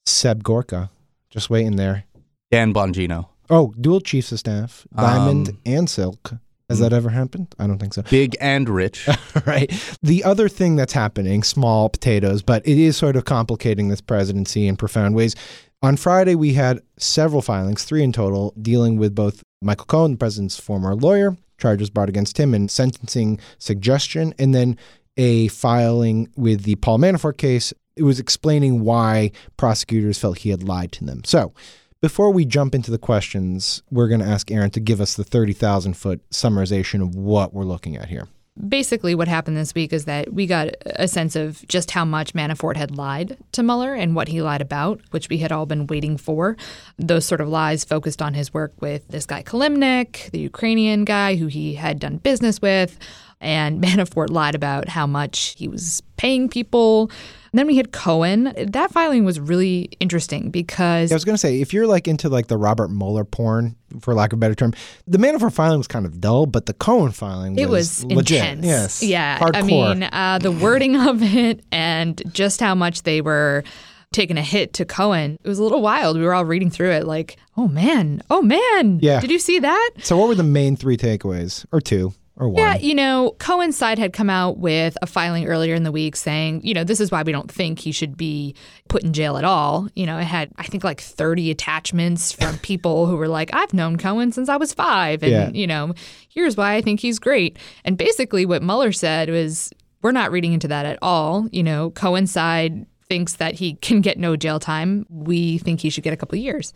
Seb 0.05 0.45
Gorka, 0.45 0.91
just 1.31 1.51
waiting 1.51 1.77
there. 1.77 2.05
Dan 2.53 2.73
Bongino. 2.73 3.29
Oh, 3.51 3.75
dual 3.81 4.01
chiefs 4.01 4.31
of 4.33 4.39
staff, 4.39 4.87
Diamond 4.95 5.49
Um, 5.49 5.59
and 5.67 5.91
Silk. 5.91 6.35
Has 6.69 6.79
hmm. 6.79 6.85
that 6.85 6.93
ever 6.93 7.11
happened? 7.11 7.55
I 7.59 7.67
don't 7.67 7.79
think 7.79 7.95
so. 7.95 8.03
Big 8.03 8.37
and 8.41 8.69
rich. 8.69 9.09
right. 9.47 9.71
The 10.03 10.25
other 10.25 10.49
thing 10.49 10.77
that's 10.77 10.93
happening, 10.93 11.43
small 11.43 11.89
potatoes, 11.89 12.43
but 12.43 12.67
it 12.67 12.79
is 12.79 12.97
sort 12.97 13.17
of 13.17 13.25
complicating 13.25 13.89
this 13.89 14.01
presidency 14.01 14.67
in 14.67 14.77
profound 14.77 15.15
ways. 15.15 15.35
On 15.83 15.97
Friday, 15.97 16.35
we 16.35 16.55
had 16.55 16.81
several 16.99 17.43
filings, 17.43 17.85
three 17.85 18.03
in 18.03 18.13
total, 18.13 18.55
dealing 18.61 18.97
with 18.97 19.15
both 19.15 19.43
Michael 19.63 19.87
Cohen, 19.87 20.13
the 20.13 20.17
president's 20.17 20.59
former 20.59 20.95
lawyer, 20.95 21.37
charges 21.59 21.91
brought 21.91 22.09
against 22.09 22.39
him, 22.39 22.55
and 22.55 22.71
sentencing 22.71 23.39
suggestion, 23.59 24.35
and 24.39 24.55
then 24.55 24.77
a 25.17 25.49
filing 25.49 26.29
with 26.37 26.63
the 26.65 26.77
Paul 26.77 26.99
Manafort 26.99 27.37
case. 27.37 27.73
It 27.95 28.03
was 28.03 28.21
explaining 28.21 28.81
why 28.81 29.33
prosecutors 29.57 30.19
felt 30.19 30.39
he 30.39 30.51
had 30.51 30.63
lied 30.63 30.93
to 30.93 31.05
them. 31.05 31.23
So, 31.25 31.55
before 32.01 32.31
we 32.31 32.45
jump 32.45 32.75
into 32.75 32.91
the 32.91 32.99
questions, 32.99 33.83
we're 33.91 34.09
going 34.09 34.21
to 34.21 34.27
ask 34.27 34.51
Erin 34.51 34.71
to 34.71 34.81
give 34.81 35.01
us 35.01 35.15
the 35.15 35.25
30,000 35.25 35.95
foot 35.95 36.29
summarization 36.31 37.03
of 37.03 37.15
what 37.15 37.55
we're 37.55 37.65
looking 37.65 37.97
at 37.97 38.09
here. 38.09 38.29
Basically, 38.69 39.15
what 39.15 39.29
happened 39.29 39.59
this 39.59 39.75
week 39.75 39.93
is 39.93 40.07
that 40.07 40.33
we 40.33 40.47
got 40.47 40.71
a 40.87 41.07
sense 41.07 41.37
of 41.37 41.67
just 41.69 41.91
how 41.91 42.07
much 42.07 42.33
Manafort 42.33 42.77
had 42.77 42.97
lied 42.97 43.37
to 43.53 43.63
Mueller 43.63 43.93
and 43.93 44.15
what 44.15 44.29
he 44.29 44.41
lied 44.41 44.63
about, 44.63 44.99
which 45.11 45.29
we 45.29 45.39
had 45.39 45.53
all 45.53 45.67
been 45.67 45.87
waiting 45.87 46.17
for. 46.17 46.57
Those 46.97 47.27
sort 47.27 47.43
of 47.43 47.49
lies 47.49 47.85
focused 47.85 48.23
on 48.23 48.33
his 48.33 48.55
work 48.55 48.73
with 48.81 49.07
this 49.09 49.27
guy 49.27 49.43
Kilimnik, 49.43 50.31
the 50.31 50.39
Ukrainian 50.39 51.05
guy 51.05 51.37
who 51.37 51.49
he 51.49 51.75
had 51.75 51.99
done 51.99 52.17
business 52.17 52.63
with. 52.63 52.99
And 53.41 53.83
Manafort 53.85 54.31
lied 54.31 54.55
about 54.55 54.89
how 54.89 55.07
much 55.07 55.55
he 55.59 55.69
was 55.69 56.03
paying 56.17 56.49
people. 56.49 57.11
And 57.53 57.59
then 57.59 57.67
we 57.67 57.77
had 57.77 57.93
Cohen. 57.93 58.53
That 58.57 58.91
filing 58.91 59.25
was 59.25 59.41
really 59.41 59.89
interesting 60.01 60.51
because 60.51 61.11
I 61.11 61.15
was 61.15 61.25
going 61.25 61.35
to 61.35 61.39
say, 61.39 61.61
if 61.61 61.73
you're 61.73 61.87
like 61.87 62.07
into 62.09 62.29
like 62.29 62.49
the 62.49 62.57
Robert 62.57 62.89
Mueller 62.89 63.25
porn, 63.25 63.77
for 64.01 64.13
lack 64.15 64.33
of 64.33 64.39
a 64.39 64.41
better 64.41 64.55
term, 64.55 64.73
the 65.07 65.17
Manafort 65.19 65.53
filing 65.53 65.79
was 65.79 65.87
kind 65.87 66.05
of 66.05 66.21
dull, 66.21 66.45
but 66.47 66.67
the 66.67 66.75
Cohen 66.75 67.13
filing 67.13 67.55
was 67.55 67.63
It 67.63 67.69
was 67.69 68.05
legit. 68.05 68.39
intense. 68.43 68.67
Yes, 68.67 69.03
Yeah. 69.03 69.39
hardcore. 69.39 69.57
I 69.57 69.63
mean, 69.63 70.03
uh, 70.03 70.39
the 70.41 70.53
wording 70.53 70.97
of 71.09 71.23
it 71.23 71.65
and 71.73 72.21
just 72.33 72.61
how 72.61 72.75
much 72.75 73.05
they 73.05 73.21
were 73.23 73.65
taking 74.13 74.37
a 74.39 74.43
hit 74.43 74.73
to 74.75 74.85
Cohen. 74.85 75.37
It 75.43 75.49
was 75.49 75.59
a 75.59 75.63
little 75.63 75.83
wild. 75.83 76.17
We 76.19 76.25
were 76.25 76.35
all 76.35 76.45
reading 76.45 76.71
through 76.71 76.91
it 76.93 77.07
like, 77.07 77.37
oh 77.57 77.69
man, 77.69 78.23
oh 78.31 78.43
man. 78.43 78.99
Yeah. 79.03 79.21
Did 79.21 79.31
you 79.31 79.39
see 79.39 79.59
that? 79.61 79.91
so, 80.03 80.17
what 80.17 80.29
were 80.29 80.35
the 80.35 80.43
main 80.43 80.77
three 80.77 80.97
takeaways, 80.97 81.65
or 81.73 81.81
two, 81.81 82.13
or 82.37 82.49
one? 82.49 82.63
Yeah, 82.63 82.77
you 82.77 82.95
know, 82.95 83.35
Cohen's 83.39 83.77
side 83.77 83.99
had 83.99 84.13
come 84.13 84.29
out 84.31 84.59
with 84.59 84.97
a 85.03 85.07
filing 85.07 85.47
earlier 85.47 85.75
in 85.75 85.83
the 85.83 85.93
week 85.93 86.17
saying, 86.17 86.61
you 86.65 86.75
know, 86.75 86.85
this 86.85 87.01
is 87.01 87.11
why 87.11 87.23
we 87.23 87.33
don't 87.33 87.51
think 87.51 87.79
he 87.79 87.93
should 87.93 88.17
be 88.17 88.55
put 88.89 89.03
in 89.03 89.13
jail 89.13 89.37
at 89.37 89.45
all. 89.45 89.89
You 89.95 90.07
know, 90.07 90.19
it 90.19 90.25
had, 90.25 90.51
I 90.59 90.65
think, 90.65 90.85
like 90.85 91.01
30 91.01 91.51
attachments 91.51 92.33
from 92.33 92.59
people 92.59 93.07
who 93.07 93.17
were 93.17 93.29
like, 93.29 93.51
I've 93.55 93.73
known 93.75 93.97
Cohen 93.97 94.33
since 94.33 94.49
I 94.49 94.57
was 94.57 94.73
five. 94.75 95.23
And, 95.23 95.33
Yeah. 95.33 95.49
you 95.51 95.67
know, 95.67 95.95
here's 96.29 96.57
why 96.57 96.75
I 96.75 96.83
think 96.83 97.01
he's 97.01 97.19
great. 97.19 97.59
And 97.85 97.97
basically, 97.97 98.45
what 98.47 98.63
Mueller 98.63 98.93
said 98.93 99.31
was, 99.31 99.73
we're 100.03 100.13
not 100.13 100.31
reading 100.31 100.53
into 100.53 100.69
that 100.69 100.87
at 100.87 100.99
all. 101.03 101.49
You 101.51 101.63
know, 101.63 101.91
Cohen's 101.91 102.31
side 102.31 102.87
thinks 103.09 103.35
that 103.37 103.55
he 103.55 103.75
can 103.75 104.01
get 104.01 104.19
no 104.19 104.37
jail 104.37 104.59
time. 104.61 105.07
We 105.09 105.59
think 105.59 105.81
he 105.81 105.91
should 105.91 106.05
get 106.05 106.13
a 106.13 106.17
couple 106.17 106.37
of 106.39 106.43
years. 106.45 106.73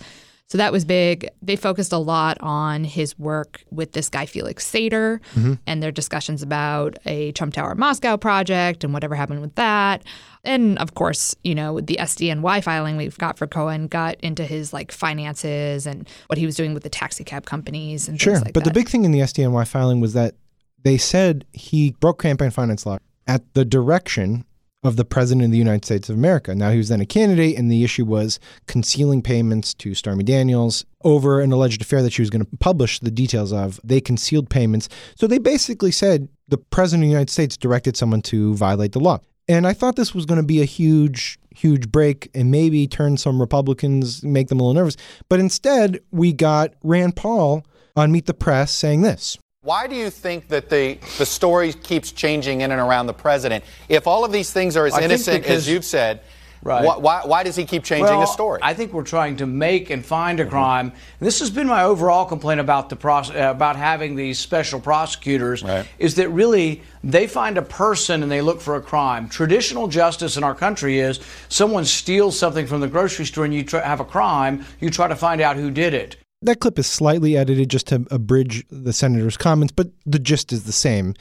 So 0.51 0.59
that 0.59 0.73
was 0.73 0.85
big. 0.85 1.29
They 1.41 1.55
focused 1.55 1.93
a 1.93 1.99
lot 1.99 2.37
on 2.41 2.83
his 2.83 3.17
work 3.17 3.63
with 3.71 3.93
this 3.93 4.09
guy, 4.09 4.27
Felix 4.27 4.69
Sater, 4.69 5.21
mm-hmm. 5.37 5.55
and 5.65 5.81
their 5.81 5.93
discussions 5.93 6.43
about 6.43 6.99
a 7.07 7.31
Trump 7.33 7.55
Tower 7.55 7.77
Moscow 7.77 8.17
project 8.17 8.83
and 8.83 8.93
whatever 8.93 9.15
happened 9.15 9.43
with 9.43 9.55
that. 9.55 10.03
And 10.43 10.77
of 10.79 10.95
course, 10.95 11.37
you 11.45 11.55
know, 11.55 11.81
the 11.81 11.97
SDNY 12.01 12.65
filing 12.65 12.97
we've 12.97 13.17
got 13.17 13.39
for 13.39 13.47
Cohen 13.47 13.87
got 13.87 14.17
into 14.23 14.45
his 14.45 14.73
like 14.73 14.91
finances 14.91 15.87
and 15.87 16.09
what 16.27 16.37
he 16.37 16.47
was 16.47 16.57
doing 16.57 16.75
with 16.75 16.83
the 16.83 16.91
taxi 16.91 17.23
cab 17.23 17.47
companies 17.47 18.09
and 18.09 18.21
Sure, 18.21 18.35
things 18.35 18.47
like 18.47 18.55
but 18.55 18.65
that. 18.65 18.71
the 18.71 18.75
big 18.75 18.89
thing 18.89 19.05
in 19.05 19.13
the 19.13 19.21
SDNY 19.21 19.69
filing 19.69 20.01
was 20.01 20.15
that 20.15 20.35
they 20.83 20.99
said 20.99 21.45
he 21.53 21.93
broke 22.01 22.21
campaign 22.21 22.51
finance 22.51 22.85
law 22.85 22.99
at 23.29 23.55
the 23.55 23.65
direction 23.65 24.45
of 24.83 24.97
the 24.97 25.05
president 25.05 25.45
of 25.45 25.51
the 25.51 25.59
United 25.59 25.85
States 25.85 26.09
of 26.09 26.17
America. 26.17 26.55
Now 26.55 26.71
he 26.71 26.79
was 26.79 26.89
then 26.89 27.01
a 27.01 27.07
candidate, 27.07 27.59
and 27.59 27.71
the 27.71 27.85
issue 27.85 28.05
was 28.05 28.41
concealing 28.67 29.23
payments 29.23 29.75
to 29.75 29.95
Stormy 29.95 30.25
Daniels 30.25 30.85
over 31.05 31.41
an 31.41 31.53
alleged 31.53 31.83
affair 31.83 32.03
that 32.03 32.13
she 32.13 32.23
was 32.23 32.31
going 32.31 32.45
to 32.45 32.57
publish 32.59 32.99
the 32.99 33.11
details 33.11 33.53
of. 33.53 33.79
They 33.85 34.01
concealed 34.01 34.49
payments, 34.49 34.89
so 35.17 35.27
they 35.27 35.39
basically 35.39 35.93
said 35.93 36.29
the 36.49 36.59
president 36.59 37.05
of 37.05 37.09
the 37.09 37.13
United 37.13 37.31
States 37.31 37.57
directed 37.57 37.97
someone 37.97 38.23
to 38.23 38.55
violate 38.55 38.93
the 38.93 39.01
law. 39.01 39.21
And 39.49 39.67
I 39.67 39.73
thought 39.73 39.97
this 39.97 40.15
was 40.15 40.27
going 40.27 40.41
to 40.41 40.47
be 40.47 40.63
a 40.63 40.67
huge, 40.67 41.39
huge 41.51 41.91
break 41.91 42.31
and 42.35 42.51
maybe 42.51 42.87
turn 42.87 43.17
some 43.17 43.41
Republicans, 43.41 44.23
make 44.23 44.49
them 44.49 44.61
a 44.61 44.63
little 44.63 44.75
nervous. 44.75 44.97
But 45.29 45.41
instead, 45.41 45.99
we 46.13 46.33
got 46.33 46.75
Rand 46.85 47.17
Paul 47.17 47.67
on 47.97 48.13
Meet 48.13 48.27
the 48.27 48.35
Press 48.35 48.71
saying 48.71 49.03
this. 49.03 49.39
Why 49.63 49.87
do 49.87 49.95
you 49.95 50.09
think 50.09 50.49
that 50.49 50.71
the, 50.71 50.97
the 51.19 51.27
story 51.27 51.75
keeps 51.75 52.13
changing 52.13 52.63
in 52.63 52.71
and 52.73 52.81
around 52.81 53.09
the 53.09 53.13
president? 53.13 53.63
If 53.91 54.07
all 54.07 54.25
of 54.25 54.33
these 54.33 54.51
things 54.51 54.75
are 54.75 54.87
as 54.87 54.95
I 54.95 55.03
innocent 55.03 55.43
because- 55.43 55.59
as 55.59 55.69
you've 55.69 55.85
said, 55.85 56.21
Right. 56.63 56.83
why, 56.83 56.97
why, 56.97 57.21
why 57.27 57.43
does 57.43 57.57
he 57.57 57.67
keep 57.67 57.85
changing 57.85 58.07
well, 58.07 58.21
the 58.21 58.27
story? 58.27 58.61
I 58.63 58.73
think 58.73 58.95
we're 58.95 59.03
trying 59.03 59.37
to 59.37 59.47
make 59.47 59.91
and 59.91 60.03
find 60.05 60.41
a 60.41 60.47
crime. 60.47 60.87
And 61.21 61.27
this 61.27 61.41
has 61.41 61.51
been 61.51 61.67
my 61.67 61.85
overall 61.85 62.25
complaint 62.25 62.61
about 62.61 62.89
the 62.89 62.97
pros- 62.97 63.31
uh, 63.31 63.51
about 63.55 63.77
having 63.77 64.17
these 64.17 64.39
special 64.39 64.81
prosecutors 64.81 65.63
Right. 65.63 65.85
is 65.99 66.15
that 66.15 66.31
really 66.31 66.81
they 67.05 67.27
find 67.27 67.59
a 67.59 67.63
person 67.63 68.23
and 68.23 68.33
they 68.33 68.41
look 68.41 68.63
for 68.63 68.77
a 68.77 68.81
crime. 68.81 69.29
Traditional 69.29 69.89
justice 69.89 70.39
in 70.39 70.45
our 70.45 70.55
country 70.55 71.01
is 71.01 71.21
someone 71.51 71.85
steals 71.85 72.39
something 72.39 72.67
from 72.67 72.81
the 72.81 72.89
grocery 72.89 73.27
store 73.27 73.45
and 73.45 73.53
you 73.53 73.63
try, 73.63 73.81
have 73.83 74.01
a 74.01 74.07
crime, 74.07 74.65
you 74.81 74.89
try 74.89 75.07
to 75.07 75.17
find 75.17 75.43
out 75.43 75.57
who 75.57 75.71
did 75.71 75.93
it. 75.93 76.17
That 76.43 76.61
clip 76.61 76.79
is 76.79 76.87
slightly 76.87 77.37
edited 77.37 77.69
just 77.69 77.87
to 77.89 78.07
abridge 78.11 78.65
the 78.71 78.93
senator's 78.93 79.37
comments, 79.37 79.73
but 79.73 79.89
the 80.07 80.19
gist 80.19 80.53
is 80.53 80.65
the 80.65 80.73
same. 80.73 81.15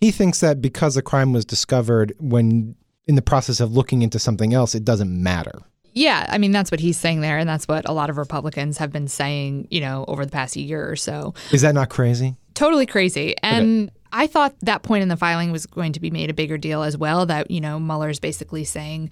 He 0.00 0.10
thinks 0.10 0.40
that 0.40 0.60
because 0.60 0.96
a 0.96 1.02
crime 1.02 1.32
was 1.32 1.44
discovered 1.44 2.14
when 2.18 2.74
in 3.06 3.14
the 3.14 3.22
process 3.22 3.60
of 3.60 3.72
looking 3.72 4.02
into 4.02 4.18
something 4.18 4.52
else, 4.52 4.74
it 4.74 4.84
doesn't 4.84 5.10
matter. 5.22 5.62
Yeah, 5.92 6.26
I 6.28 6.36
mean 6.36 6.52
that's 6.52 6.70
what 6.70 6.80
he's 6.80 6.98
saying 6.98 7.22
there, 7.22 7.38
and 7.38 7.48
that's 7.48 7.66
what 7.66 7.88
a 7.88 7.92
lot 7.92 8.10
of 8.10 8.18
Republicans 8.18 8.76
have 8.78 8.92
been 8.92 9.08
saying, 9.08 9.68
you 9.70 9.80
know, 9.80 10.04
over 10.08 10.26
the 10.26 10.32
past 10.32 10.54
year 10.56 10.90
or 10.90 10.96
so. 10.96 11.32
Is 11.52 11.62
that 11.62 11.74
not 11.74 11.88
crazy? 11.88 12.36
Totally 12.52 12.84
crazy. 12.84 13.34
And 13.42 13.90
I 14.12 14.26
thought 14.26 14.54
that 14.60 14.82
point 14.82 15.02
in 15.02 15.08
the 15.08 15.16
filing 15.16 15.52
was 15.52 15.64
going 15.64 15.92
to 15.92 16.00
be 16.00 16.10
made 16.10 16.28
a 16.28 16.34
bigger 16.34 16.58
deal 16.58 16.82
as 16.82 16.98
well. 16.98 17.24
That 17.24 17.50
you 17.50 17.62
know 17.62 17.80
Mueller's 17.80 18.20
basically 18.20 18.64
saying 18.64 19.10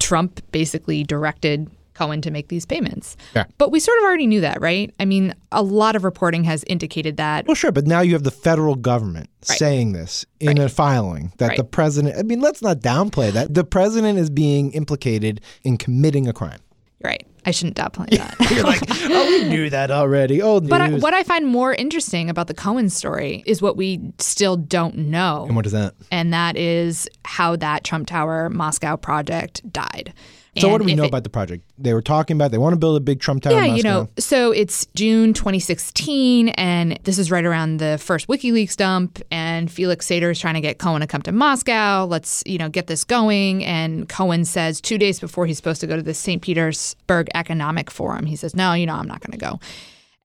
Trump 0.00 0.40
basically 0.50 1.04
directed 1.04 1.70
Cohen 1.94 2.20
to 2.22 2.30
make 2.30 2.48
these 2.48 2.66
payments. 2.66 3.16
Yeah. 3.34 3.44
But 3.58 3.70
we 3.72 3.80
sort 3.80 3.98
of 3.98 4.04
already 4.04 4.26
knew 4.26 4.40
that, 4.42 4.60
right? 4.60 4.92
I 5.00 5.04
mean, 5.04 5.34
a 5.52 5.62
lot 5.62 5.96
of 5.96 6.04
reporting 6.04 6.44
has 6.44 6.64
indicated 6.66 7.16
that. 7.16 7.46
Well, 7.46 7.54
sure, 7.54 7.72
but 7.72 7.86
now 7.86 8.00
you 8.00 8.12
have 8.14 8.24
the 8.24 8.30
federal 8.30 8.74
government 8.74 9.30
Right. 9.48 9.58
saying 9.58 9.92
this 9.92 10.24
in 10.40 10.58
a 10.58 10.68
filing 10.68 11.32
that 11.38 11.48
Right. 11.48 11.56
the 11.58 11.64
president, 11.64 12.16
I 12.18 12.22
mean, 12.22 12.40
let's 12.40 12.62
not 12.62 12.78
downplay 12.80 13.30
that. 13.32 13.52
The 13.54 13.64
president 13.64 14.18
is 14.18 14.30
being 14.30 14.72
implicated 14.72 15.40
in 15.62 15.76
committing 15.76 16.26
a 16.28 16.32
crime. 16.32 16.60
Right. 17.02 17.26
I 17.44 17.50
shouldn't 17.50 17.76
downplay 17.76 18.08
that. 18.16 18.50
You're 18.50 18.64
like, 18.64 18.80
oh, 18.88 19.26
we 19.28 19.44
knew 19.50 19.68
that 19.68 19.90
already. 19.90 20.40
Old 20.40 20.66
But 20.70 20.80
I, 20.80 20.90
what 20.94 21.12
I 21.12 21.22
find 21.22 21.46
more 21.46 21.74
interesting 21.74 22.30
about 22.30 22.46
the 22.46 22.54
Cohen 22.54 22.88
story 22.88 23.42
is 23.44 23.60
what 23.60 23.76
we 23.76 24.00
still 24.18 24.56
don't 24.56 24.96
know. 24.96 25.44
and 25.46 25.54
what 25.54 25.66
is 25.66 25.72
that? 25.72 25.92
and 26.10 26.32
that 26.32 26.56
is 26.56 27.06
how 27.26 27.56
that 27.56 27.84
Trump 27.84 28.06
Tower 28.06 28.48
Moscow 28.48 28.96
project 28.96 29.70
died. 29.70 30.14
So, 30.56 30.68
what 30.68 30.78
do 30.78 30.84
we 30.84 30.94
know 30.94 31.04
it- 31.04 31.08
about 31.08 31.24
the 31.24 31.30
project? 31.30 31.64
They 31.78 31.92
were 31.94 32.02
talking 32.02 32.36
about 32.36 32.50
they 32.50 32.58
want 32.58 32.72
to 32.74 32.78
build 32.78 32.96
a 32.96 33.00
big 33.00 33.20
Trump 33.20 33.42
Tower. 33.42 33.54
Yeah, 33.54 33.64
you 33.64 33.82
know, 33.82 34.08
so 34.18 34.52
it's 34.52 34.86
June 34.94 35.32
2016, 35.34 36.50
and 36.50 36.98
this 37.04 37.18
is 37.18 37.30
right 37.30 37.44
around 37.44 37.78
the 37.78 37.98
first 37.98 38.28
WikiLeaks 38.28 38.76
dump. 38.76 39.20
And 39.30 39.70
Felix 39.70 40.06
Sater 40.06 40.30
is 40.30 40.38
trying 40.38 40.54
to 40.54 40.60
get 40.60 40.78
Cohen 40.78 41.00
to 41.00 41.06
come 41.06 41.22
to 41.22 41.32
Moscow. 41.32 42.04
Let's, 42.04 42.42
you 42.46 42.58
know, 42.58 42.68
get 42.68 42.86
this 42.86 43.04
going. 43.04 43.64
And 43.64 44.08
Cohen 44.08 44.44
says 44.44 44.80
two 44.80 44.98
days 44.98 45.18
before 45.20 45.46
he's 45.46 45.56
supposed 45.56 45.80
to 45.80 45.86
go 45.86 45.96
to 45.96 46.02
the 46.02 46.14
St. 46.14 46.40
Petersburg 46.40 47.28
Economic 47.34 47.90
Forum, 47.90 48.26
he 48.26 48.36
says, 48.36 48.54
"No, 48.54 48.72
you 48.74 48.86
know, 48.86 48.94
I'm 48.94 49.08
not 49.08 49.20
going 49.20 49.38
to 49.38 49.44
go." 49.44 49.60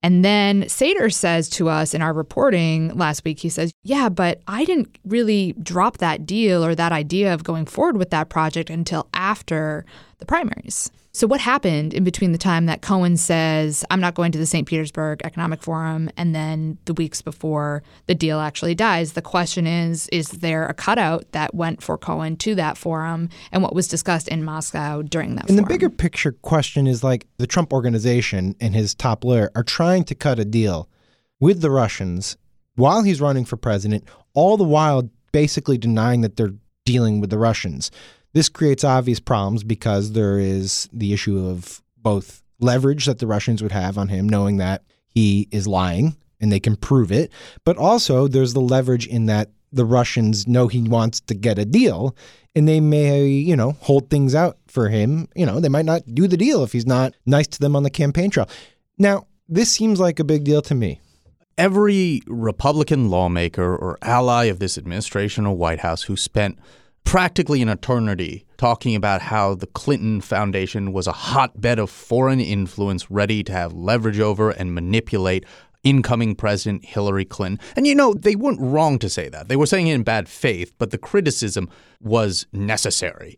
And 0.02 0.24
then 0.24 0.64
Sater 0.64 1.12
says 1.12 1.50
to 1.50 1.68
us 1.68 1.94
in 1.94 2.02
our 2.02 2.14
reporting 2.14 2.96
last 2.96 3.26
week, 3.26 3.40
he 3.40 3.50
says, 3.50 3.74
Yeah, 3.84 4.08
but 4.10 4.42
I 4.48 4.64
didn't 4.64 4.98
really 5.04 5.54
drop 5.62 5.98
that 5.98 6.26
deal 6.26 6.64
or 6.64 6.74
that 6.76 6.92
idea 6.92 7.34
of 7.34 7.44
going 7.44 7.66
forward 7.66 7.98
with 7.98 8.10
that 8.12 8.30
project 8.30 8.70
until 8.70 9.10
after 9.14 9.86
the 10.20 10.26
primaries. 10.26 10.90
So, 11.12 11.26
what 11.26 11.42
happened 11.42 11.96
in 11.96 12.04
between 12.04 12.34
the 12.34 12.38
time 12.38 12.68
that 12.68 12.84
Cohen 12.84 13.18
says, 13.18 13.84
I'm 13.90 14.00
not 14.00 14.14
going 14.14 14.32
to 14.32 14.38
the 14.38 14.46
St. 14.46 14.68
Petersburg 14.68 15.22
Economic 15.24 15.64
Forum, 15.64 16.12
and 16.16 16.36
then 16.36 16.78
the 16.86 16.94
weeks 16.94 17.22
before 17.22 17.82
the 18.06 18.14
deal 18.14 18.40
actually 18.40 18.76
dies? 18.76 19.14
The 19.14 19.22
question 19.22 19.66
is 19.66 20.08
Is 20.10 20.30
there 20.30 20.68
a 20.68 20.74
cutout 20.74 21.32
that 21.32 21.56
went 21.56 21.82
for 21.82 21.98
Cohen 21.98 22.38
to 22.38 22.54
that 22.56 22.78
forum 22.78 23.30
and 23.52 23.64
what 23.64 23.74
was 23.74 23.88
discussed 23.88 24.28
in 24.28 24.44
Moscow 24.44 25.02
during 25.02 25.36
that 25.36 25.50
And 25.50 25.58
the 25.58 25.64
bigger 25.64 25.90
picture 25.90 26.34
question 26.34 26.86
is 26.86 27.04
like 27.04 27.26
the 27.38 27.48
Trump 27.48 27.74
organization 27.74 28.56
and 28.60 28.76
his 28.76 28.94
top 28.94 29.24
lawyer 29.24 29.52
are 29.56 29.64
trying 29.64 30.04
to 30.06 30.16
cut 30.16 30.38
a 30.38 30.46
deal 30.46 30.90
with 31.40 31.62
the 31.62 31.72
Russians 31.72 32.38
while 32.76 33.02
he's 33.02 33.20
running 33.20 33.46
for 33.46 33.58
president, 33.58 34.04
all 34.36 34.58
the 34.58 34.64
while 34.64 35.10
basically 35.32 35.78
denying 35.78 36.22
that 36.22 36.36
they're 36.36 36.54
dealing 36.86 37.20
with 37.20 37.30
the 37.30 37.38
Russians. 37.38 37.92
This 38.34 38.50
creates 38.50 38.84
obvious 38.84 39.20
problems 39.20 39.64
because 39.64 40.12
there 40.12 40.38
is 40.40 40.88
the 40.94 41.14
issue 41.14 41.48
of 41.48 41.82
both 41.98 42.44
leverage 42.60 43.06
that 43.06 43.20
the 43.20 43.28
Russians 43.28 43.64
would 43.64 43.72
have 43.72 43.98
on 43.98 44.10
him, 44.10 44.28
knowing 44.28 44.58
that 44.58 44.84
he 45.08 45.48
is 45.52 45.68
lying 45.68 46.16
and 46.40 46.52
they 46.52 46.60
can 46.60 46.76
prove 46.76 47.12
it. 47.12 47.32
But 47.64 47.78
also, 47.78 48.28
there's 48.28 48.54
the 48.54 48.62
leverage 48.62 49.08
in 49.08 49.26
that 49.26 49.50
the 49.72 49.86
Russians 49.86 50.48
know 50.48 50.68
he 50.68 50.82
wants 50.82 51.20
to 51.22 51.34
get 51.34 51.60
a 51.60 51.66
deal 51.66 52.16
and 52.56 52.68
they 52.68 52.80
may, 52.80 53.28
you 53.28 53.56
know, 53.56 53.74
hold 53.82 54.10
things 54.10 54.34
out 54.34 54.58
for 54.68 54.90
him. 54.90 55.28
You 55.36 55.46
know, 55.46 55.60
they 55.60 55.70
might 55.70 55.86
not 55.86 56.04
do 56.14 56.28
the 56.28 56.38
deal 56.38 56.64
if 56.64 56.72
he's 56.72 56.88
not 56.88 57.14
nice 57.26 57.48
to 57.48 57.60
them 57.60 57.76
on 57.76 57.84
the 57.84 57.90
campaign 57.90 58.30
trail. 58.30 58.50
Now, 58.98 59.28
this 59.48 59.72
seems 59.72 60.00
like 60.00 60.20
a 60.20 60.24
big 60.24 60.44
deal 60.44 60.62
to 60.64 60.76
me. 60.76 61.00
Every 61.58 62.22
Republican 62.28 63.10
lawmaker 63.10 63.76
or 63.76 63.98
ally 64.02 64.46
of 64.46 64.60
this 64.60 64.78
administration 64.78 65.46
or 65.46 65.56
White 65.56 65.80
House 65.80 66.04
who 66.04 66.16
spent 66.16 66.58
practically 67.04 67.62
an 67.62 67.70
eternity 67.70 68.46
talking 68.58 68.96
about 68.96 69.22
how 69.22 69.56
the 69.56 69.68
Clinton 69.68 70.22
Foundation 70.22 70.92
was 70.94 71.08
a 71.08 71.12
hotbed 71.12 71.80
of 71.80 71.90
foreign 71.90 72.40
influence 72.40 73.10
ready 73.10 73.44
to 73.44 73.52
have 73.52 73.74
leverage 73.74 74.20
over 74.20 74.52
and 74.52 74.76
manipulate 74.76 75.46
incoming 75.84 76.36
President 76.36 76.84
Hillary 76.86 77.26
Clinton. 77.26 77.60
And 77.76 77.88
you 77.88 77.96
know, 77.96 78.14
they 78.14 78.36
weren't 78.36 78.60
wrong 78.62 79.00
to 79.00 79.10
say 79.10 79.30
that. 79.30 79.48
They 79.48 79.56
were 79.56 79.66
saying 79.66 79.88
it 79.88 79.94
in 79.96 80.04
bad 80.04 80.28
faith, 80.28 80.74
but 80.78 80.92
the 80.92 80.98
criticism 80.98 81.70
was 82.02 82.46
necessary. 82.52 83.38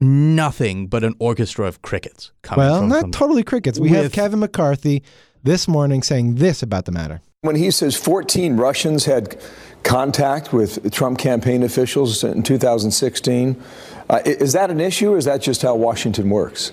Nothing 0.00 0.88
but 0.88 1.04
an 1.04 1.14
orchestra 1.20 1.66
of 1.66 1.82
crickets 1.82 2.32
coming 2.42 2.64
Well, 2.64 2.80
from, 2.80 2.88
not 2.88 3.00
from- 3.02 3.10
totally 3.12 3.42
crickets. 3.44 3.78
We 3.78 3.90
have 3.90 4.10
Kevin 4.10 4.40
McCarthy 4.40 5.02
this 5.44 5.68
morning 5.68 6.02
saying 6.02 6.36
this 6.36 6.62
about 6.62 6.86
the 6.86 6.92
matter. 6.92 7.20
When 7.42 7.56
he 7.56 7.72
says 7.72 7.96
14 7.96 8.56
Russians 8.56 9.06
had 9.06 9.36
contact 9.82 10.52
with 10.52 10.92
Trump 10.92 11.18
campaign 11.18 11.64
officials 11.64 12.22
in 12.22 12.44
2016, 12.44 13.60
uh, 14.08 14.20
is 14.24 14.52
that 14.52 14.70
an 14.70 14.80
issue 14.80 15.14
or 15.14 15.18
is 15.18 15.24
that 15.24 15.42
just 15.42 15.60
how 15.62 15.74
Washington 15.74 16.30
works? 16.30 16.70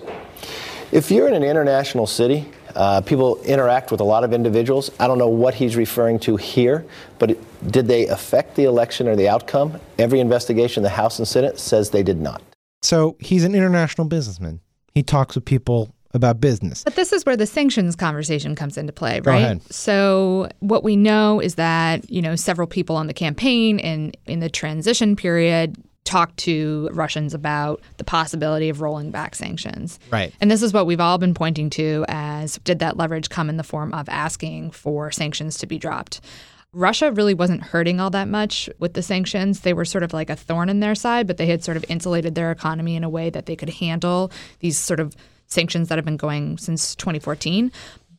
If 0.91 1.09
you're 1.09 1.27
in 1.27 1.33
an 1.33 1.41
international 1.41 2.05
city, 2.05 2.47
uh, 2.75 3.01
people 3.01 3.41
interact 3.45 3.89
with 3.89 3.99
a 3.99 4.03
lot 4.03 4.23
of 4.23 4.31
individuals. 4.31 4.91
I 4.99 5.07
don't 5.07 5.17
know 5.17 5.27
what 5.27 5.55
he's 5.55 5.75
referring 5.75 6.19
to 6.19 6.35
here, 6.35 6.85
but 7.17 7.31
it, 7.31 7.71
did 7.71 7.87
they 7.87 8.05
affect 8.05 8.55
the 8.55 8.65
election 8.65 9.07
or 9.07 9.15
the 9.15 9.27
outcome? 9.27 9.79
Every 9.97 10.19
investigation, 10.19 10.83
the 10.83 10.89
House 10.89 11.17
and 11.17 11.27
Senate 11.27 11.59
says 11.59 11.89
they 11.89 12.03
did 12.03 12.19
not. 12.19 12.43
So 12.83 13.17
he's 13.19 13.43
an 13.43 13.55
international 13.55 14.05
businessman. 14.07 14.59
He 14.93 15.01
talks 15.01 15.33
with 15.33 15.45
people 15.45 15.95
about 16.13 16.41
business. 16.41 16.83
But 16.83 16.95
this 16.95 17.13
is 17.13 17.25
where 17.25 17.37
the 17.37 17.45
sanctions 17.45 17.95
conversation 17.95 18.55
comes 18.55 18.77
into 18.77 18.91
play, 18.91 19.19
Go 19.19 19.31
right? 19.31 19.37
ahead. 19.37 19.73
So 19.73 20.49
what 20.59 20.83
we 20.83 20.95
know 20.95 21.39
is 21.39 21.55
that, 21.55 22.09
you 22.09 22.21
know, 22.21 22.35
several 22.35 22.67
people 22.67 22.95
on 22.95 23.07
the 23.07 23.13
campaign 23.13 23.79
and 23.79 24.15
in 24.25 24.39
the 24.39 24.49
transition 24.49 25.15
period 25.15 25.75
talked 26.05 26.37
to 26.37 26.89
Russians 26.91 27.35
about 27.35 27.81
the 27.97 28.03
possibility 28.03 28.69
of 28.69 28.81
rolling 28.81 29.11
back 29.11 29.35
sanctions. 29.35 29.99
Right. 30.09 30.33
And 30.41 30.49
this 30.49 30.63
is 30.63 30.73
what 30.73 30.87
we've 30.87 30.99
all 30.99 31.19
been 31.19 31.35
pointing 31.35 31.69
to 31.71 32.03
as 32.07 32.57
did 32.63 32.79
that 32.79 32.97
leverage 32.97 33.29
come 33.29 33.47
in 33.47 33.57
the 33.57 33.63
form 33.63 33.93
of 33.93 34.09
asking 34.09 34.71
for 34.71 35.11
sanctions 35.11 35.59
to 35.59 35.67
be 35.67 35.77
dropped? 35.77 36.21
Russia 36.71 37.11
really 37.11 37.33
wasn't 37.33 37.63
hurting 37.63 37.99
all 37.99 38.09
that 38.11 38.27
much 38.27 38.69
with 38.79 38.93
the 38.93 39.01
sanctions. 39.03 39.61
They 39.61 39.73
were 39.73 39.85
sort 39.85 40.03
of 40.03 40.13
like 40.13 40.29
a 40.29 40.35
thorn 40.35 40.69
in 40.69 40.79
their 40.79 40.95
side, 40.95 41.27
but 41.27 41.37
they 41.37 41.47
had 41.47 41.63
sort 41.63 41.77
of 41.77 41.85
insulated 41.89 42.35
their 42.35 42.51
economy 42.51 42.95
in 42.95 43.03
a 43.03 43.09
way 43.09 43.29
that 43.29 43.45
they 43.47 43.55
could 43.55 43.69
handle 43.69 44.31
these 44.59 44.77
sort 44.77 44.99
of 44.99 45.15
sanctions 45.49 45.89
that 45.89 45.97
have 45.97 46.05
been 46.05 46.17
going 46.17 46.57
since 46.57 46.95
2014. 46.95 47.71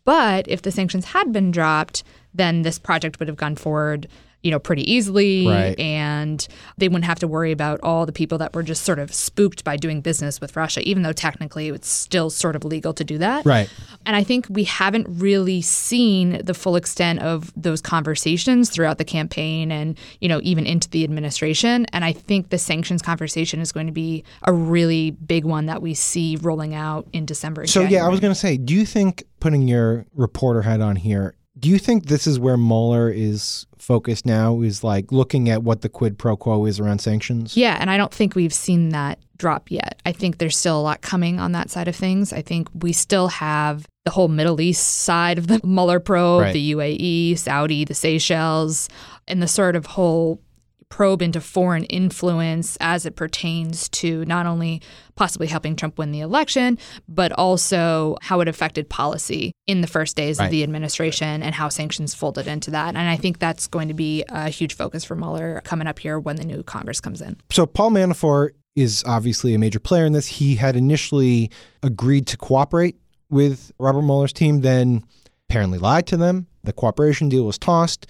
But 0.04 0.48
if 0.48 0.62
the 0.62 0.70
sanctions 0.70 1.06
had 1.06 1.32
been 1.32 1.50
dropped, 1.50 2.02
then 2.34 2.62
this 2.62 2.78
project 2.78 3.18
would 3.18 3.28
have 3.28 3.36
gone 3.36 3.56
forward, 3.56 4.08
you 4.42 4.50
know, 4.50 4.58
pretty 4.58 4.90
easily 4.90 5.46
Right. 5.46 5.78
and 5.78 6.46
they 6.78 6.88
wouldn't 6.88 7.04
have 7.04 7.18
to 7.18 7.28
worry 7.28 7.52
about 7.52 7.78
all 7.82 8.06
the 8.06 8.12
people 8.12 8.38
that 8.38 8.54
were 8.54 8.62
just 8.62 8.84
sort 8.84 8.98
of 8.98 9.12
spooked 9.12 9.64
by 9.64 9.76
doing 9.76 10.00
business 10.00 10.40
with 10.40 10.56
Russia, 10.56 10.80
even 10.88 11.02
though 11.02 11.12
technically 11.12 11.68
it's 11.68 11.88
still 11.88 12.30
sort 12.30 12.56
of 12.56 12.64
legal 12.64 12.94
to 12.94 13.04
do 13.04 13.18
that. 13.18 13.44
Right. 13.44 13.68
And 14.06 14.16
I 14.16 14.24
think 14.24 14.46
we 14.48 14.64
haven't 14.64 15.06
really 15.08 15.60
seen 15.60 16.40
the 16.44 16.54
full 16.54 16.76
extent 16.76 17.20
of 17.20 17.52
those 17.54 17.80
conversations 17.80 18.70
throughout 18.70 18.98
the 18.98 19.04
campaign 19.04 19.70
and, 19.70 19.98
you 20.20 20.28
know, 20.28 20.40
even 20.42 20.66
into 20.66 20.88
the 20.88 21.04
administration. 21.04 21.86
And 21.92 22.04
I 22.04 22.12
think 22.12 22.48
the 22.48 22.58
sanctions 22.58 23.02
conversation 23.02 23.60
is 23.60 23.72
going 23.72 23.86
to 23.86 23.92
be 23.92 24.24
a 24.44 24.52
really 24.52 25.10
big 25.10 25.44
one 25.44 25.66
that 25.66 25.82
we 25.82 25.94
see 25.94 26.36
rolling 26.40 26.74
out 26.74 27.06
in 27.12 27.26
December. 27.26 27.62
and 27.62 27.70
So 27.70 27.82
yeah, 27.82 28.04
I 28.06 28.08
was 28.08 28.20
going 28.20 28.32
to 28.32 28.38
say, 28.38 28.56
do 28.56 28.74
you 28.74 28.86
think 28.86 29.24
putting 29.38 29.68
your 29.68 30.06
reporter 30.14 30.62
hat 30.62 30.80
on 30.80 30.96
here, 30.96 31.34
do 31.60 31.68
you 31.68 31.78
think 31.78 32.06
this 32.06 32.26
is 32.26 32.38
where 32.40 32.56
Mueller 32.56 33.10
is 33.10 33.66
focused 33.78 34.24
now? 34.26 34.60
Is 34.62 34.82
like 34.82 35.12
looking 35.12 35.48
at 35.50 35.62
what 35.62 35.82
the 35.82 35.88
quid 35.88 36.18
pro 36.18 36.36
quo 36.36 36.64
is 36.66 36.80
around 36.80 37.00
sanctions? 37.00 37.56
Yeah, 37.56 37.76
and 37.78 37.90
I 37.90 37.96
don't 37.96 38.12
think 38.12 38.34
we've 38.34 38.52
seen 38.54 38.88
that 38.90 39.18
drop 39.36 39.70
yet. 39.70 40.00
I 40.04 40.12
think 40.12 40.38
there's 40.38 40.56
still 40.56 40.78
a 40.78 40.82
lot 40.82 41.00
coming 41.02 41.38
on 41.40 41.52
that 41.52 41.70
side 41.70 41.88
of 41.88 41.96
things. 41.96 42.32
I 42.32 42.42
think 42.42 42.68
we 42.74 42.92
still 42.92 43.28
have 43.28 43.86
the 44.04 44.10
whole 44.10 44.28
Middle 44.28 44.60
East 44.60 44.86
side 45.02 45.38
of 45.38 45.46
the 45.46 45.60
Mueller 45.64 46.00
probe, 46.00 46.42
Right. 46.42 46.52
the 46.52 46.72
UAE, 46.72 47.38
Saudi, 47.38 47.84
the 47.84 47.94
Seychelles, 47.94 48.88
and 49.28 49.42
the 49.42 49.48
sort 49.48 49.76
of 49.76 49.86
whole 49.86 50.40
probe 50.90 51.22
into 51.22 51.40
foreign 51.40 51.84
influence 51.84 52.76
as 52.80 53.06
it 53.06 53.16
pertains 53.16 53.88
to 53.88 54.24
not 54.26 54.44
only 54.44 54.82
possibly 55.14 55.46
helping 55.46 55.76
Trump 55.76 55.96
win 55.98 56.10
the 56.12 56.20
election, 56.20 56.76
but 57.08 57.30
also 57.32 58.16
how 58.22 58.40
it 58.40 58.48
affected 58.48 58.88
policy 58.90 59.52
in 59.66 59.80
the 59.80 59.86
first 59.86 60.16
days 60.16 60.38
Right. 60.38 60.46
of 60.46 60.50
the 60.50 60.62
administration 60.62 61.42
and 61.42 61.54
how 61.54 61.68
sanctions 61.68 62.12
folded 62.12 62.46
into 62.48 62.72
that. 62.72 62.88
And 62.96 62.98
I 63.08 63.16
think 63.16 63.38
that's 63.38 63.66
going 63.68 63.88
to 63.88 63.94
be 63.94 64.24
a 64.28 64.48
huge 64.50 64.74
focus 64.74 65.04
for 65.04 65.14
Mueller 65.14 65.60
coming 65.64 65.86
up 65.86 65.98
here 66.00 66.18
when 66.18 66.36
the 66.36 66.44
new 66.44 66.62
Congress 66.64 67.00
comes 67.00 67.20
in. 67.22 67.36
So 67.50 67.66
Paul 67.66 67.92
Manafort 67.92 68.50
is 68.76 69.04
obviously 69.06 69.54
a 69.54 69.58
major 69.58 69.78
player 69.80 70.04
in 70.04 70.12
this. 70.12 70.26
He 70.26 70.56
had 70.56 70.74
initially 70.76 71.50
agreed 71.82 72.26
to 72.28 72.36
cooperate 72.36 72.96
with 73.30 73.70
Robert 73.78 74.02
Mueller's 74.02 74.32
team, 74.32 74.60
then 74.62 75.04
apparently 75.48 75.78
lied 75.78 76.06
to 76.08 76.16
them. 76.16 76.46
The 76.64 76.72
cooperation 76.72 77.28
deal 77.28 77.44
was 77.44 77.58
tossed. 77.58 78.06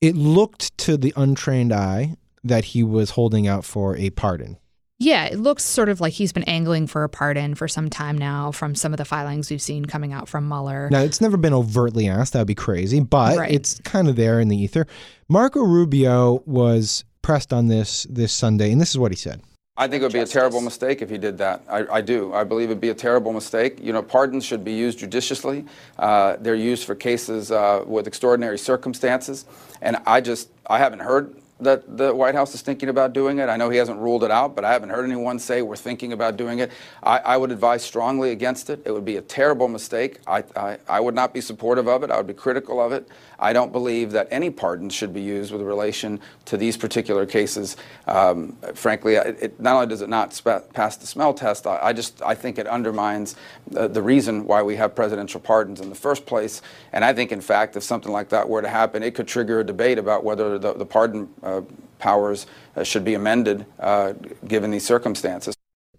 It 0.00 0.14
looked 0.16 0.76
to 0.78 0.96
the 0.96 1.12
untrained 1.16 1.72
eye 1.72 2.16
that 2.44 2.66
he 2.66 2.82
was 2.84 3.10
holding 3.10 3.48
out 3.48 3.64
for 3.64 3.96
a 3.96 4.10
pardon. 4.10 4.58
Yeah, 5.00 5.26
it 5.26 5.38
looks 5.38 5.62
sort 5.62 5.88
of 5.88 6.00
like 6.00 6.12
he's 6.14 6.32
been 6.32 6.42
angling 6.44 6.88
for 6.88 7.04
a 7.04 7.08
pardon 7.08 7.54
for 7.54 7.68
some 7.68 7.88
time 7.88 8.18
now 8.18 8.50
from 8.50 8.74
some 8.74 8.92
of 8.92 8.96
the 8.96 9.04
filings 9.04 9.48
we've 9.50 9.62
seen 9.62 9.84
coming 9.84 10.12
out 10.12 10.28
from 10.28 10.48
Mueller. 10.48 10.88
Now, 10.90 11.00
it's 11.02 11.20
never 11.20 11.36
been 11.36 11.54
overtly 11.54 12.08
asked. 12.08 12.32
That 12.32 12.40
would 12.40 12.48
be 12.48 12.54
crazy, 12.56 12.98
but 13.00 13.36
Right. 13.38 13.52
it's 13.52 13.78
kind 13.84 14.08
of 14.08 14.16
there 14.16 14.40
in 14.40 14.48
the 14.48 14.56
ether. 14.56 14.86
Marco 15.28 15.60
Rubio 15.60 16.42
was 16.46 17.04
pressed 17.22 17.52
on 17.52 17.68
this 17.68 18.06
this 18.10 18.32
Sunday, 18.32 18.72
and 18.72 18.80
this 18.80 18.90
is 18.90 18.98
what 18.98 19.12
he 19.12 19.16
said. 19.16 19.40
I 19.78 19.86
think 19.86 20.02
it 20.02 20.06
would 20.06 20.12
be 20.12 20.18
a 20.18 20.26
terrible 20.26 20.60
mistake 20.60 21.02
if 21.02 21.08
he 21.08 21.18
did 21.18 21.38
that. 21.38 21.62
I, 21.68 21.86
I 21.86 22.00
do. 22.00 22.34
I 22.34 22.42
believe 22.42 22.68
it'd 22.68 22.80
be 22.80 22.88
a 22.88 22.94
terrible 22.94 23.32
mistake. 23.32 23.78
You 23.80 23.92
know, 23.92 24.02
pardons 24.02 24.44
should 24.44 24.64
be 24.64 24.72
used 24.72 24.98
judiciously. 24.98 25.64
Uh, 25.96 26.36
they're 26.40 26.56
used 26.56 26.84
for 26.84 26.96
cases 26.96 27.52
uh, 27.52 27.84
with 27.86 28.08
extraordinary 28.08 28.58
circumstances. 28.58 29.44
And 29.80 29.98
I 30.04 30.20
just, 30.20 30.48
I 30.66 30.78
haven't 30.78 30.98
heard 30.98 31.36
that 31.60 31.96
the 31.96 32.12
White 32.14 32.34
House 32.34 32.54
is 32.54 32.62
thinking 32.62 32.88
about 32.88 33.12
doing 33.12 33.38
it. 33.38 33.48
I 33.48 33.56
know 33.56 33.68
he 33.70 33.78
hasn't 33.78 33.98
ruled 34.00 34.24
it 34.24 34.30
out, 34.30 34.54
but 34.54 34.64
I 34.64 34.72
haven't 34.72 34.90
heard 34.90 35.04
anyone 35.04 35.38
say 35.38 35.62
we're 35.62 35.76
thinking 35.76 36.12
about 36.12 36.36
doing 36.36 36.58
it. 36.58 36.72
I, 37.02 37.18
I 37.18 37.36
would 37.36 37.50
advise 37.52 37.82
strongly 37.82 38.30
against 38.32 38.70
it. 38.70 38.80
It 38.84 38.90
would 38.92 39.04
be 39.04 39.16
a 39.16 39.22
terrible 39.22 39.68
mistake. 39.68 40.18
I, 40.26 40.44
I, 40.56 40.78
I 40.88 41.00
would 41.00 41.14
not 41.14 41.32
be 41.32 41.40
supportive 41.40 41.88
of 41.88 42.02
it. 42.02 42.10
I 42.10 42.16
would 42.16 42.26
be 42.26 42.34
critical 42.34 42.80
of 42.80 42.92
it. 42.92 43.08
I 43.38 43.52
don't 43.52 43.72
believe 43.72 44.12
that 44.12 44.28
any 44.30 44.50
pardons 44.50 44.94
should 44.94 45.14
be 45.14 45.20
used 45.20 45.52
with 45.52 45.62
relation 45.62 46.20
to 46.46 46.56
these 46.56 46.76
particular 46.76 47.26
cases. 47.26 47.76
Um, 48.06 48.56
frankly, 48.74 49.14
it, 49.14 49.60
not 49.60 49.74
only 49.74 49.86
does 49.86 50.02
it 50.02 50.08
not 50.08 50.40
pass 50.72 50.96
the 50.96 51.06
smell 51.06 51.32
test, 51.34 51.66
I, 51.66 51.78
I 51.82 51.92
just 51.92 52.20
I 52.22 52.34
think 52.34 52.58
it 52.58 52.66
undermines 52.66 53.36
the, 53.70 53.88
the 53.88 54.02
reason 54.02 54.46
why 54.46 54.62
we 54.62 54.76
have 54.76 54.94
presidential 54.94 55.40
pardons 55.40 55.80
in 55.80 55.88
the 55.88 55.94
first 55.94 56.26
place. 56.26 56.62
And 56.92 57.04
I 57.04 57.12
think, 57.12 57.32
in 57.32 57.40
fact, 57.40 57.76
if 57.76 57.82
something 57.82 58.12
like 58.12 58.28
that 58.30 58.48
were 58.48 58.62
to 58.62 58.68
happen, 58.68 59.02
it 59.02 59.14
could 59.14 59.28
trigger 59.28 59.60
a 59.60 59.64
debate 59.64 59.98
about 59.98 60.24
whether 60.24 60.58
the, 60.58 60.72
the 60.74 60.86
pardon 60.86 61.28
uh, 61.42 61.62
powers 61.98 62.46
uh, 62.76 62.82
should 62.82 63.04
be 63.04 63.14
amended 63.14 63.66
uh, 63.78 64.14
given 64.46 64.70
these 64.70 64.86
circumstances. 64.86 65.54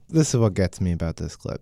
This 0.10 0.34
is 0.34 0.40
what 0.40 0.54
gets 0.56 0.82
me 0.82 0.92
about 0.92 1.18
this 1.18 1.36
clip. 1.36 1.62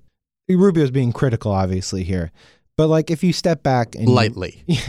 Rubio's 0.49 0.91
being 0.91 1.11
critical, 1.11 1.51
obviously 1.51 2.03
here, 2.03 2.31
but 2.77 2.87
like 2.87 3.11
if 3.11 3.23
you 3.23 3.33
step 3.33 3.63
back 3.63 3.95
and 3.95 4.07
lightly, 4.07 4.63
yeah, 4.67 4.79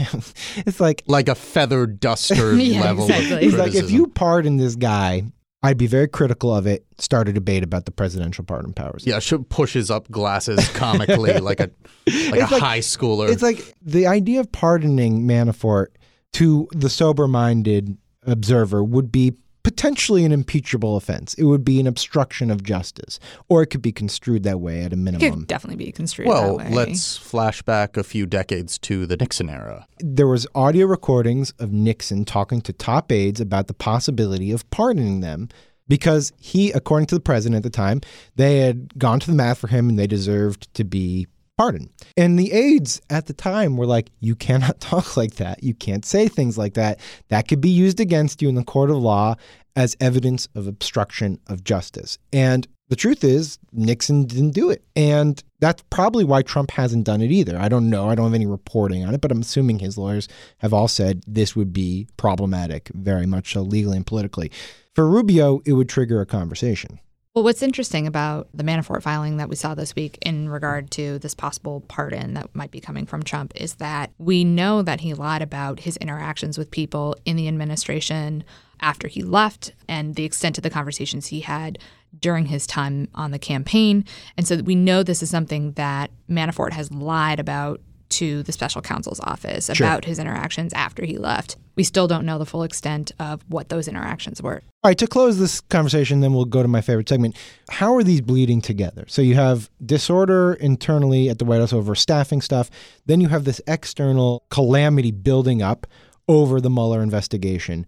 it's 0.65 0.79
like 0.79 1.03
like 1.07 1.27
a 1.27 1.35
feather 1.35 1.85
duster 1.85 2.55
Yeah, 2.55 2.81
level 2.81 3.05
exactly. 3.05 3.33
of 3.35 3.39
he's 3.41 3.55
like 3.57 3.75
if 3.75 3.91
you 3.91 4.07
pardon 4.07 4.57
this 4.57 4.75
guy, 4.75 5.23
I'd 5.61 5.77
be 5.77 5.87
very 5.87 6.07
critical 6.07 6.55
of 6.55 6.65
it. 6.67 6.85
Start 6.99 7.27
a 7.27 7.33
debate 7.33 7.63
about 7.63 7.83
the 7.85 7.91
presidential 7.91 8.45
pardon 8.45 8.71
powers. 8.73 9.03
yeah, 9.05 9.19
should 9.19 9.49
pushes 9.49 9.91
up 9.91 10.09
glasses 10.09 10.65
comically 10.69 11.33
like 11.39 11.59
a 11.59 11.63
like 11.63 11.71
It's 12.07 12.51
a 12.51 12.53
like- 12.55 12.61
high 12.61 12.79
schooler. 12.79 13.29
It's 13.29 13.43
like 13.43 13.73
the 13.81 14.07
idea 14.07 14.39
of 14.39 14.51
pardoning 14.51 15.27
Manafort 15.27 15.87
to 16.33 16.67
the 16.71 16.89
sober 16.89 17.27
minded 17.27 17.97
observer 18.25 18.83
would 18.83 19.11
be 19.11 19.33
potentially 19.69 20.25
an 20.25 20.31
impeachable 20.31 20.97
offense. 20.97 21.35
It 21.35 21.43
would 21.43 21.63
be 21.63 21.79
an 21.79 21.85
obstruction 21.85 22.49
of 22.49 22.63
justice, 22.63 23.19
or 23.49 23.61
it 23.61 23.67
could 23.67 23.83
be 23.83 23.91
construed 23.91 24.41
that 24.41 24.59
way 24.59 24.81
at 24.81 24.93
a 24.93 24.95
minimum. 24.95 25.27
It 25.27 25.31
could 25.31 25.47
definitely 25.47 25.85
be 25.85 25.91
construed 25.91 26.27
well, 26.27 26.57
that 26.57 26.71
way. 26.71 26.73
let's 26.73 27.17
flash 27.17 27.61
back 27.61 27.95
a 27.95 28.03
few 28.03 28.25
decades 28.25 28.79
to 28.79 29.05
the 29.05 29.15
Nixon 29.15 29.47
era. 29.47 29.85
There 29.99 30.25
was 30.25 30.47
audio 30.55 30.87
recordings 30.87 31.53
of 31.59 31.71
Nixon 31.71 32.25
talking 32.25 32.61
to 32.61 32.73
top 32.73 33.11
aides 33.11 33.39
about 33.39 33.67
the 33.67 33.75
possibility 33.75 34.51
of 34.51 34.67
pardoning 34.71 35.19
them 35.19 35.49
because 35.87 36.33
he, 36.39 36.71
according 36.71 37.05
to 37.07 37.15
the 37.15 37.21
president 37.21 37.57
at 37.57 37.63
the 37.63 37.69
time, 37.69 38.01
they 38.37 38.61
had 38.61 38.97
gone 38.97 39.19
to 39.19 39.27
the 39.27 39.35
mat 39.35 39.57
for 39.57 39.67
him 39.67 39.87
and 39.87 39.99
they 39.99 40.07
deserved 40.07 40.73
to 40.73 40.83
be 40.83 41.27
pardon. 41.59 41.89
And 42.15 42.39
the 42.39 42.53
aides 42.53 43.01
at 43.09 43.25
the 43.25 43.33
time 43.33 43.75
were 43.75 43.85
like, 43.85 44.11
you 44.21 44.33
cannot 44.33 44.79
talk 44.79 45.17
like 45.17 45.35
that. 45.35 45.61
You 45.61 45.73
can't 45.73 46.05
say 46.05 46.29
things 46.29 46.57
like 46.57 46.75
that. 46.75 47.01
That 47.27 47.49
could 47.49 47.59
be 47.59 47.69
used 47.69 47.99
against 47.99 48.41
you 48.41 48.47
in 48.47 48.55
the 48.55 48.63
court 48.63 48.89
of 48.89 48.95
law 48.95 49.35
as 49.75 49.97
evidence 49.99 50.47
of 50.55 50.67
obstruction 50.67 51.37
of 51.47 51.65
justice. 51.65 52.17
And 52.31 52.65
the 52.87 52.95
truth 52.95 53.25
is, 53.25 53.59
Nixon 53.73 54.23
didn't 54.23 54.51
do 54.51 54.69
it. 54.69 54.85
And 54.95 55.43
that's 55.59 55.83
probably 55.89 56.23
why 56.23 56.43
Trump 56.43 56.71
hasn't 56.71 57.05
done 57.05 57.21
it 57.21 57.29
either. 57.29 57.59
I 57.59 57.67
don't 57.67 57.89
know. 57.89 58.09
I 58.09 58.15
don't 58.15 58.27
have 58.27 58.33
any 58.33 58.47
reporting 58.47 59.03
on 59.03 59.13
it, 59.13 59.19
but 59.19 59.29
I'm 59.29 59.41
assuming 59.41 59.79
his 59.79 59.97
lawyers 59.97 60.29
have 60.59 60.73
all 60.73 60.87
said 60.87 61.23
this 61.27 61.57
would 61.57 61.73
be 61.73 62.07
problematic, 62.15 62.89
very 62.93 63.25
much 63.25 63.51
so 63.51 63.63
legally 63.63 63.97
and 63.97 64.07
politically. 64.07 64.49
For 64.95 65.05
Rubio, 65.05 65.59
it 65.65 65.73
would 65.73 65.89
trigger 65.89 66.21
a 66.21 66.25
conversation. 66.25 67.01
Well, 67.35 67.43
what's 67.43 67.61
interesting 67.61 68.07
about 68.07 68.47
the 68.55 68.63
Manafort 68.63 69.03
filing 69.03 69.37
that 69.37 69.49
we 69.49 69.55
saw 69.55 69.75
this 69.75 69.95
week 69.95 70.17
in 70.23 70.49
regard 70.49 70.89
to 70.91 71.19
this 71.19 71.35
possible 71.35 71.81
pardon 71.87 72.33
that 72.33 72.55
might 72.55 72.71
be 72.71 72.79
coming 72.79 73.05
from 73.05 73.21
Trump 73.21 73.53
is 73.55 73.75
that 73.75 74.11
we 74.17 74.43
know 74.43 74.81
that 74.81 75.01
he 75.01 75.13
lied 75.13 75.43
about 75.43 75.81
his 75.81 75.95
interactions 75.97 76.57
with 76.57 76.71
people 76.71 77.15
in 77.25 77.35
the 77.35 77.47
administration 77.47 78.43
after 78.81 79.07
he 79.07 79.21
left 79.21 79.73
and 79.87 80.15
the 80.15 80.23
extent 80.23 80.57
of 80.57 80.63
the 80.63 80.71
conversations 80.71 81.27
he 81.27 81.41
had 81.41 81.77
during 82.19 82.47
his 82.47 82.65
time 82.65 83.07
on 83.13 83.29
the 83.29 83.37
campaign. 83.37 84.05
And 84.35 84.47
so 84.47 84.57
we 84.57 84.73
know 84.73 85.03
this 85.03 85.21
is 85.21 85.29
something 85.29 85.73
that 85.73 86.09
Manafort 86.27 86.71
has 86.71 86.91
lied 86.91 87.39
about 87.39 87.79
to 88.09 88.43
the 88.43 88.51
special 88.51 88.81
counsel's 88.81 89.19
office 89.21 89.69
Sure. 89.73 89.85
about 89.87 90.05
his 90.05 90.19
interactions 90.19 90.73
after 90.73 91.05
he 91.05 91.17
left. 91.17 91.55
We 91.75 91.83
still 91.83 92.07
don't 92.07 92.25
know 92.25 92.37
the 92.37 92.45
full 92.45 92.63
extent 92.63 93.11
of 93.19 93.41
what 93.47 93.69
those 93.69 93.87
interactions 93.87 94.41
were. 94.41 94.61
All 94.83 94.89
right, 94.89 94.97
to 94.97 95.07
close 95.07 95.39
this 95.39 95.61
conversation, 95.61 96.19
then 96.19 96.33
we'll 96.33 96.45
go 96.45 96.61
to 96.61 96.67
my 96.67 96.81
favorite 96.81 97.07
segment. 97.07 97.37
How 97.69 97.95
are 97.95 98.03
these 98.03 98.21
bleeding 98.21 98.61
together? 98.61 99.05
So 99.07 99.21
you 99.21 99.35
have 99.35 99.69
disorder 99.85 100.53
internally 100.53 101.29
at 101.29 101.39
the 101.39 101.45
White 101.45 101.59
House 101.59 101.71
over 101.73 101.95
staffing 101.95 102.41
stuff. 102.41 102.69
Then 103.05 103.21
you 103.21 103.29
have 103.29 103.45
this 103.45 103.61
external 103.67 104.43
calamity 104.49 105.11
building 105.11 105.61
up 105.61 105.87
over 106.27 106.59
the 106.59 106.69
Mueller 106.69 107.01
investigation. 107.01 107.85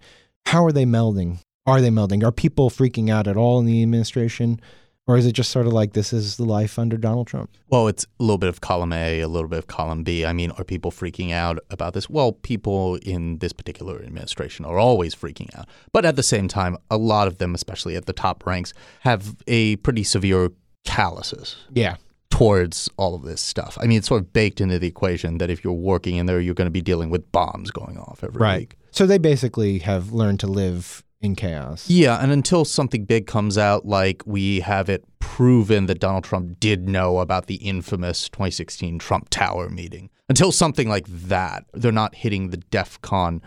How 0.47 0.65
are 0.65 0.71
they 0.71 0.85
melding? 0.85 1.39
Are 1.65 1.81
they 1.81 1.89
melding? 1.89 2.23
Are 2.23 2.31
people 2.31 2.69
freaking 2.69 3.09
out 3.09 3.27
at 3.27 3.37
all 3.37 3.59
in 3.59 3.65
the 3.65 3.83
administration? 3.83 4.59
Or 5.07 5.17
is 5.17 5.25
it 5.25 5.31
just 5.33 5.49
sort 5.51 5.65
of 5.65 5.73
like 5.73 5.93
this 5.93 6.13
is 6.13 6.37
the 6.37 6.45
life 6.45 6.77
under 6.77 6.95
Donald 6.95 7.27
Trump? 7.27 7.49
Well, 7.69 7.87
it's 7.87 8.05
a 8.19 8.23
little 8.23 8.37
bit 8.37 8.49
of 8.49 8.61
column 8.61 8.93
A, 8.93 9.21
a 9.21 9.27
little 9.27 9.49
bit 9.49 9.59
of 9.59 9.67
column 9.67 10.03
B. 10.03 10.25
I 10.25 10.31
mean, 10.31 10.51
are 10.51 10.63
people 10.63 10.91
freaking 10.91 11.31
out 11.31 11.57
about 11.71 11.93
this? 11.93 12.09
Well, 12.09 12.33
people 12.33 12.95
in 12.97 13.39
this 13.39 13.51
particular 13.51 14.01
administration 14.01 14.63
are 14.63 14.77
always 14.77 15.15
freaking 15.15 15.53
out. 15.57 15.67
But 15.91 16.05
at 16.05 16.15
the 16.15 16.23
same 16.23 16.47
time, 16.47 16.77
a 16.91 16.97
lot 16.97 17.27
of 17.27 17.39
them, 17.39 17.55
especially 17.55 17.95
at 17.95 18.05
the 18.05 18.13
top 18.13 18.45
ranks, 18.45 18.73
have 19.01 19.35
a 19.47 19.77
pretty 19.77 20.03
severe 20.03 20.51
calluses 20.85 21.55
Yeah. 21.73 21.95
towards 22.29 22.87
all 22.97 23.15
of 23.15 23.23
this 23.23 23.41
stuff. 23.41 23.77
I 23.81 23.87
mean, 23.87 23.97
it's 23.97 24.07
sort 24.07 24.21
of 24.21 24.31
baked 24.33 24.61
into 24.61 24.77
the 24.77 24.87
equation 24.87 25.39
that 25.39 25.49
if 25.49 25.63
you're 25.63 25.73
working 25.73 26.17
in 26.17 26.27
there, 26.27 26.39
you're 26.39 26.53
going 26.55 26.67
to 26.67 26.71
be 26.71 26.81
dealing 26.81 27.09
with 27.09 27.31
bombs 27.31 27.71
going 27.71 27.97
off 27.97 28.23
every 28.23 28.39
Right. 28.39 28.59
week. 28.61 28.75
So 28.91 29.05
they 29.07 29.17
basically 29.17 29.79
have 29.79 30.11
learned 30.13 30.39
to 30.41 30.47
live 30.47 31.03
in 31.21 31.35
chaos. 31.35 31.89
Yeah, 31.89 32.17
and 32.21 32.31
until 32.31 32.65
something 32.65 33.05
big 33.05 33.27
comes 33.27 33.57
out, 33.57 33.85
like 33.85 34.23
we 34.25 34.59
have 34.61 34.89
it 34.89 35.05
proven 35.19 35.85
that 35.85 35.99
Donald 35.99 36.23
Trump 36.23 36.59
did 36.59 36.89
know 36.89 37.19
about 37.19 37.47
the 37.47 37.55
infamous 37.55 38.27
2016 38.29 38.99
Trump 38.99 39.29
Tower 39.29 39.69
meeting, 39.69 40.09
until 40.29 40.51
something 40.51 40.89
like 40.89 41.05
that, 41.07 41.65
they're 41.73 41.91
not 41.91 42.15
hitting 42.15 42.49
the 42.49 42.57
DEF 42.57 43.01
CON, 43.01 43.41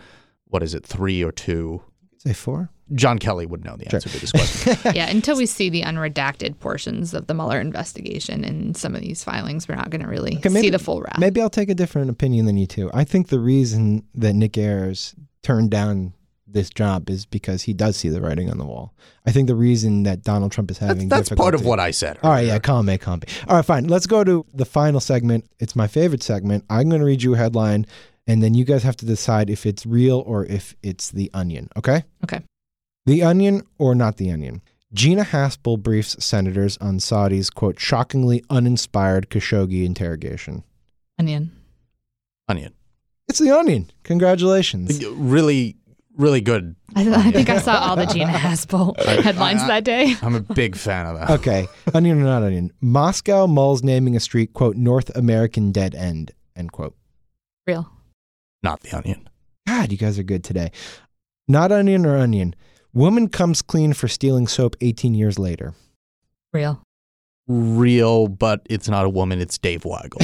what 0.45 0.63
is 0.63 0.73
it, 0.73 0.85
three 0.85 1.23
or 1.23 1.31
two? 1.31 1.81
Say 2.19 2.33
four? 2.33 2.69
John 2.93 3.17
Kelly 3.17 3.47
would 3.47 3.65
know 3.65 3.75
the 3.75 3.85
answer 3.91 4.09
to 4.09 4.19
this 4.19 4.31
question. 4.31 4.77
yeah, 4.95 5.09
until 5.09 5.35
we 5.35 5.47
see 5.47 5.69
the 5.71 5.81
unredacted 5.81 6.59
portions 6.59 7.15
of 7.15 7.25
the 7.25 7.33
Mueller 7.33 7.59
investigation 7.59 8.43
in 8.43 8.75
some 8.75 8.93
of 8.93 9.01
these 9.01 9.23
filings, 9.23 9.67
we're 9.67 9.75
not 9.75 9.89
going 9.89 10.01
to 10.01 10.07
really 10.07 10.37
Okay, 10.37 10.49
see 10.49 10.69
the 10.69 10.77
full 10.77 11.01
wrap. 11.01 11.17
Maybe 11.17 11.41
I'll 11.41 11.49
take 11.49 11.69
a 11.69 11.75
different 11.75 12.11
opinion 12.11 12.45
than 12.45 12.57
you 12.57 12.67
two. 12.67 12.91
I 12.93 13.03
think 13.03 13.29
the 13.29 13.39
reason 13.39 14.03
that 14.13 14.33
Nick 14.33 14.55
Ayers 14.55 15.15
turned 15.41 15.71
down 15.71 16.13
this 16.47 16.69
job 16.69 17.09
is 17.09 17.25
because 17.25 17.63
he 17.63 17.73
does 17.73 17.97
see 17.97 18.09
the 18.09 18.21
writing 18.21 18.49
on 18.49 18.57
the 18.57 18.65
wall. 18.65 18.93
I 19.25 19.31
think 19.31 19.47
the 19.47 19.55
reason 19.55 20.03
that 20.03 20.23
Donald 20.23 20.51
Trump 20.51 20.69
is 20.69 20.77
having 20.77 21.09
That's 21.09 21.29
part 21.29 21.55
of 21.55 21.65
what 21.65 21.79
I 21.79 21.91
said. 21.91 22.19
All 22.21 22.31
right, 22.31 22.45
yeah, 22.45 22.59
calm, 22.59 22.85
me, 22.85 22.97
calm. 22.97 23.19
me. 23.19 23.33
All 23.47 23.55
right, 23.55 23.65
fine. 23.65 23.87
Let's 23.87 24.07
go 24.07 24.23
to 24.23 24.45
the 24.53 24.65
final 24.65 24.99
segment. 24.99 25.49
It's 25.59 25.75
my 25.75 25.87
favorite 25.87 26.23
segment. 26.23 26.63
I'm 26.69 26.89
going 26.89 27.01
to 27.01 27.05
read 27.05 27.23
you 27.23 27.33
a 27.33 27.37
headline, 27.37 27.85
and 28.27 28.43
then 28.43 28.53
you 28.53 28.63
guys 28.63 28.83
have 28.83 28.95
to 28.97 29.05
decide 29.05 29.49
if 29.49 29.65
it's 29.65 29.85
real 29.85 30.23
or 30.25 30.45
if 30.45 30.75
it's 30.83 31.09
the 31.09 31.31
onion. 31.33 31.69
Okay? 31.77 32.03
Okay. 32.23 32.41
The 33.05 33.23
onion 33.23 33.63
or 33.77 33.95
not 33.95 34.17
the 34.17 34.31
onion. 34.31 34.61
Gina 34.93 35.23
Haspel 35.25 35.81
briefs 35.81 36.23
senators 36.23 36.77
on 36.77 36.99
Saudi's 36.99 37.49
quote 37.49 37.79
shockingly 37.79 38.43
uninspired 38.49 39.29
Khashoggi 39.29 39.85
interrogation. 39.85 40.63
Onion. 41.19 41.51
Onion. 42.47 42.73
It's 43.27 43.39
the 43.39 43.51
onion. 43.51 43.91
Congratulations. 44.03 45.03
Really, 45.05 45.75
really 46.17 46.41
good. 46.41 46.75
I, 46.95 47.09
I 47.09 47.31
think 47.31 47.49
I 47.49 47.59
saw 47.59 47.77
all 47.89 47.95
the 47.95 48.05
Gina 48.05 48.31
Haspel 48.31 48.99
headlines 49.21 49.65
that 49.67 49.83
day. 49.83 50.15
I'm 50.21 50.35
a 50.35 50.39
big 50.39 50.75
fan 50.75 51.07
of 51.07 51.19
that. 51.19 51.29
Okay, 51.31 51.67
onion 51.93 52.21
or 52.21 52.25
not 52.25 52.43
onion. 52.43 52.71
Moscow 52.81 53.47
mulls 53.47 53.83
naming 53.83 54.15
a 54.15 54.19
street 54.19 54.53
quote 54.53 54.75
North 54.75 55.15
American 55.15 55.71
dead 55.71 55.95
end 55.95 56.31
end 56.55 56.71
quote. 56.71 56.95
Real. 57.67 57.89
Not 58.63 58.81
the 58.81 58.95
onion. 58.97 59.29
God, 59.67 59.91
you 59.91 59.97
guys 59.97 60.17
are 60.19 60.23
good 60.23 60.43
today. 60.43 60.71
Not 61.47 61.71
onion 61.71 62.05
or 62.05 62.17
onion. 62.17 62.55
Woman 62.93 63.27
comes 63.27 63.61
clean 63.61 63.93
for 63.93 64.07
stealing 64.07 64.47
soap 64.47 64.75
18 64.81 65.13
years 65.13 65.37
later. 65.37 65.73
Real. 66.53 66.81
Real, 67.47 68.27
but 68.27 68.61
it's 68.69 68.89
not 68.89 69.05
a 69.05 69.09
woman, 69.09 69.39
it's 69.39 69.57
Dave 69.57 69.83
Weigel. 69.83 70.21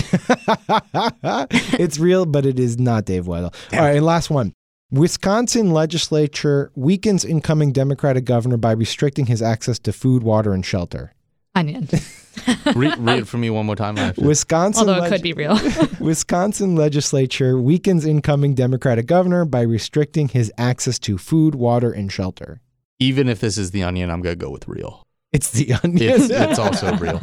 it's 1.80 2.00
real, 2.00 2.26
but 2.26 2.46
it 2.48 2.60
is 2.60 2.80
not 2.80 3.06
Dave 3.06 3.26
Weigel. 3.26 3.54
All 3.74 3.80
right, 3.80 3.98
and 3.98 4.06
last 4.06 4.32
one. 4.32 4.54
Wisconsin 4.92 5.72
legislature 5.72 6.70
weakens 6.76 7.24
incoming 7.24 7.72
Democratic 7.72 8.26
governor 8.26 8.58
by 8.58 8.74
restricting 8.74 9.26
his 9.28 9.42
access 9.42 9.80
to 9.80 9.94
food, 9.94 10.22
water, 10.22 10.52
and 10.52 10.66
shelter. 10.66 11.14
Onion. 11.56 11.88
Re- 12.76 12.94
read 12.98 13.20
it 13.20 13.28
for 13.28 13.38
me 13.38 13.50
one 13.50 13.66
more 13.66 13.78
time. 13.78 13.98
I 13.98 14.02
have 14.02 14.16
to- 14.16 14.22
Wisconsin 14.28 14.82
Although 14.90 14.98
it 14.98 15.02
leg- 15.04 15.12
could 15.14 15.22
be 15.22 15.32
real. 15.32 15.58
Wisconsin 16.02 16.76
legislature 16.76 17.58
weakens 17.58 18.06
incoming 18.06 18.54
Democratic 18.54 19.06
governor 19.06 19.46
by 19.46 19.62
restricting 19.62 20.28
his 20.28 20.52
access 20.58 21.00
to 21.00 21.18
food, 21.18 21.56
water, 21.56 21.92
and 21.94 22.12
shelter. 22.12 22.60
Even 23.00 23.30
if 23.30 23.40
this 23.40 23.58
is 23.58 23.72
the 23.72 23.84
onion, 23.84 24.12
I'm 24.12 24.22
going 24.22 24.38
to 24.38 24.46
go 24.46 24.52
with 24.52 24.68
real. 24.68 25.04
It's 25.34 25.52
the 25.52 25.74
onion. 25.84 26.22
It's, 26.22 26.30
it's 26.30 26.60
also 26.60 26.94
real. 26.98 27.22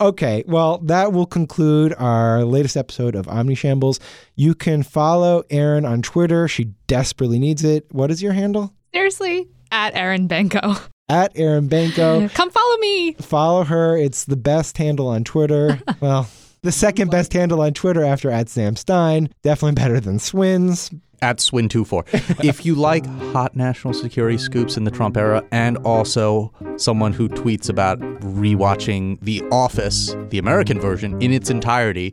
okay, 0.00 0.44
well, 0.46 0.78
that 0.78 1.12
will 1.12 1.26
conclude 1.26 1.94
our 1.98 2.42
latest 2.44 2.74
episode 2.76 3.14
of 3.14 3.26
Omnishambles. 3.26 4.00
You 4.34 4.54
can 4.54 4.82
follow 4.82 5.42
Erin 5.50 5.84
on 5.84 6.00
Twitter. 6.00 6.48
She 6.48 6.64
desperately 6.86 7.38
needs 7.38 7.64
it. 7.64 7.86
What 7.92 8.10
is 8.10 8.22
your 8.22 8.32
handle? 8.32 8.72
Seriously, 8.94 9.46
at 9.70 9.94
Erin 9.94 10.26
Banco. 10.26 10.74
At 11.10 11.32
Erin 11.36 11.68
Banco. 11.68 12.28
Come 12.34 12.50
follow 12.50 12.76
me. 12.78 13.12
follow 13.14 13.64
her. 13.64 13.98
It's 13.98 14.24
the 14.24 14.36
best 14.36 14.78
handle 14.78 15.08
on 15.08 15.22
Twitter. 15.22 15.78
well, 16.00 16.26
the 16.62 16.72
second 16.72 17.10
best 17.10 17.32
handle 17.34 17.60
on 17.60 17.74
Twitter 17.74 18.02
after 18.04 18.30
at 18.30 18.48
Sam 18.48 18.74
Stein. 18.74 19.28
Definitely 19.42 19.74
better 19.74 20.00
than 20.00 20.18
Swins. 20.18 20.90
At 21.22 21.38
Swin24. 21.38 22.44
if 22.44 22.64
you 22.66 22.74
like 22.74 23.06
hot 23.32 23.56
national 23.56 23.94
security 23.94 24.38
scoops 24.38 24.76
in 24.76 24.84
the 24.84 24.90
Trump 24.90 25.16
era 25.16 25.44
and 25.50 25.76
also 25.78 26.52
someone 26.76 27.12
who 27.12 27.28
tweets 27.28 27.68
about 27.68 27.98
rewatching 28.00 29.18
The 29.20 29.42
Office, 29.50 30.14
the 30.30 30.38
American 30.38 30.80
version, 30.80 31.20
in 31.22 31.32
its 31.32 31.50
entirety, 31.50 32.12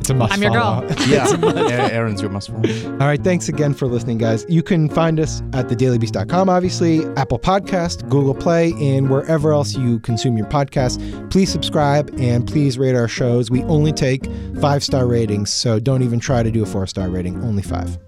It's 0.00 0.10
a 0.10 0.14
must 0.14 0.34
I'm 0.34 0.42
your 0.42 0.52
follow. 0.52 0.86
girl. 0.86 1.08
yeah, 1.08 1.88
Erin's 1.90 2.20
your 2.20 2.30
must 2.30 2.48
follow. 2.50 2.92
All 2.92 3.06
right, 3.06 3.22
thanks 3.24 3.48
again 3.48 3.72
for 3.72 3.86
listening, 3.86 4.18
guys. 4.18 4.44
You 4.48 4.62
can 4.62 4.88
find 4.90 5.18
us 5.18 5.40
at 5.54 5.68
thedailybeast.com, 5.68 6.48
obviously, 6.50 7.04
Apple 7.16 7.38
Podcast, 7.38 8.08
Google 8.10 8.34
Play, 8.34 8.72
and 8.78 9.08
wherever 9.08 9.52
else 9.52 9.74
you 9.74 9.98
consume 10.00 10.36
your 10.36 10.46
podcasts. 10.46 10.98
Please 11.30 11.50
subscribe 11.50 12.14
and 12.18 12.46
please 12.46 12.78
rate 12.78 12.94
our 12.94 13.08
shows. 13.08 13.50
We 13.50 13.62
only 13.64 13.92
take 13.92 14.26
five 14.60 14.84
star 14.84 15.06
ratings, 15.06 15.50
so 15.50 15.80
don't 15.80 16.02
even 16.02 16.20
try 16.20 16.42
to 16.42 16.50
do 16.50 16.62
a 16.62 16.66
four 16.66 16.86
star 16.86 17.08
rating, 17.08 17.42
only 17.42 17.62
five. 17.62 17.98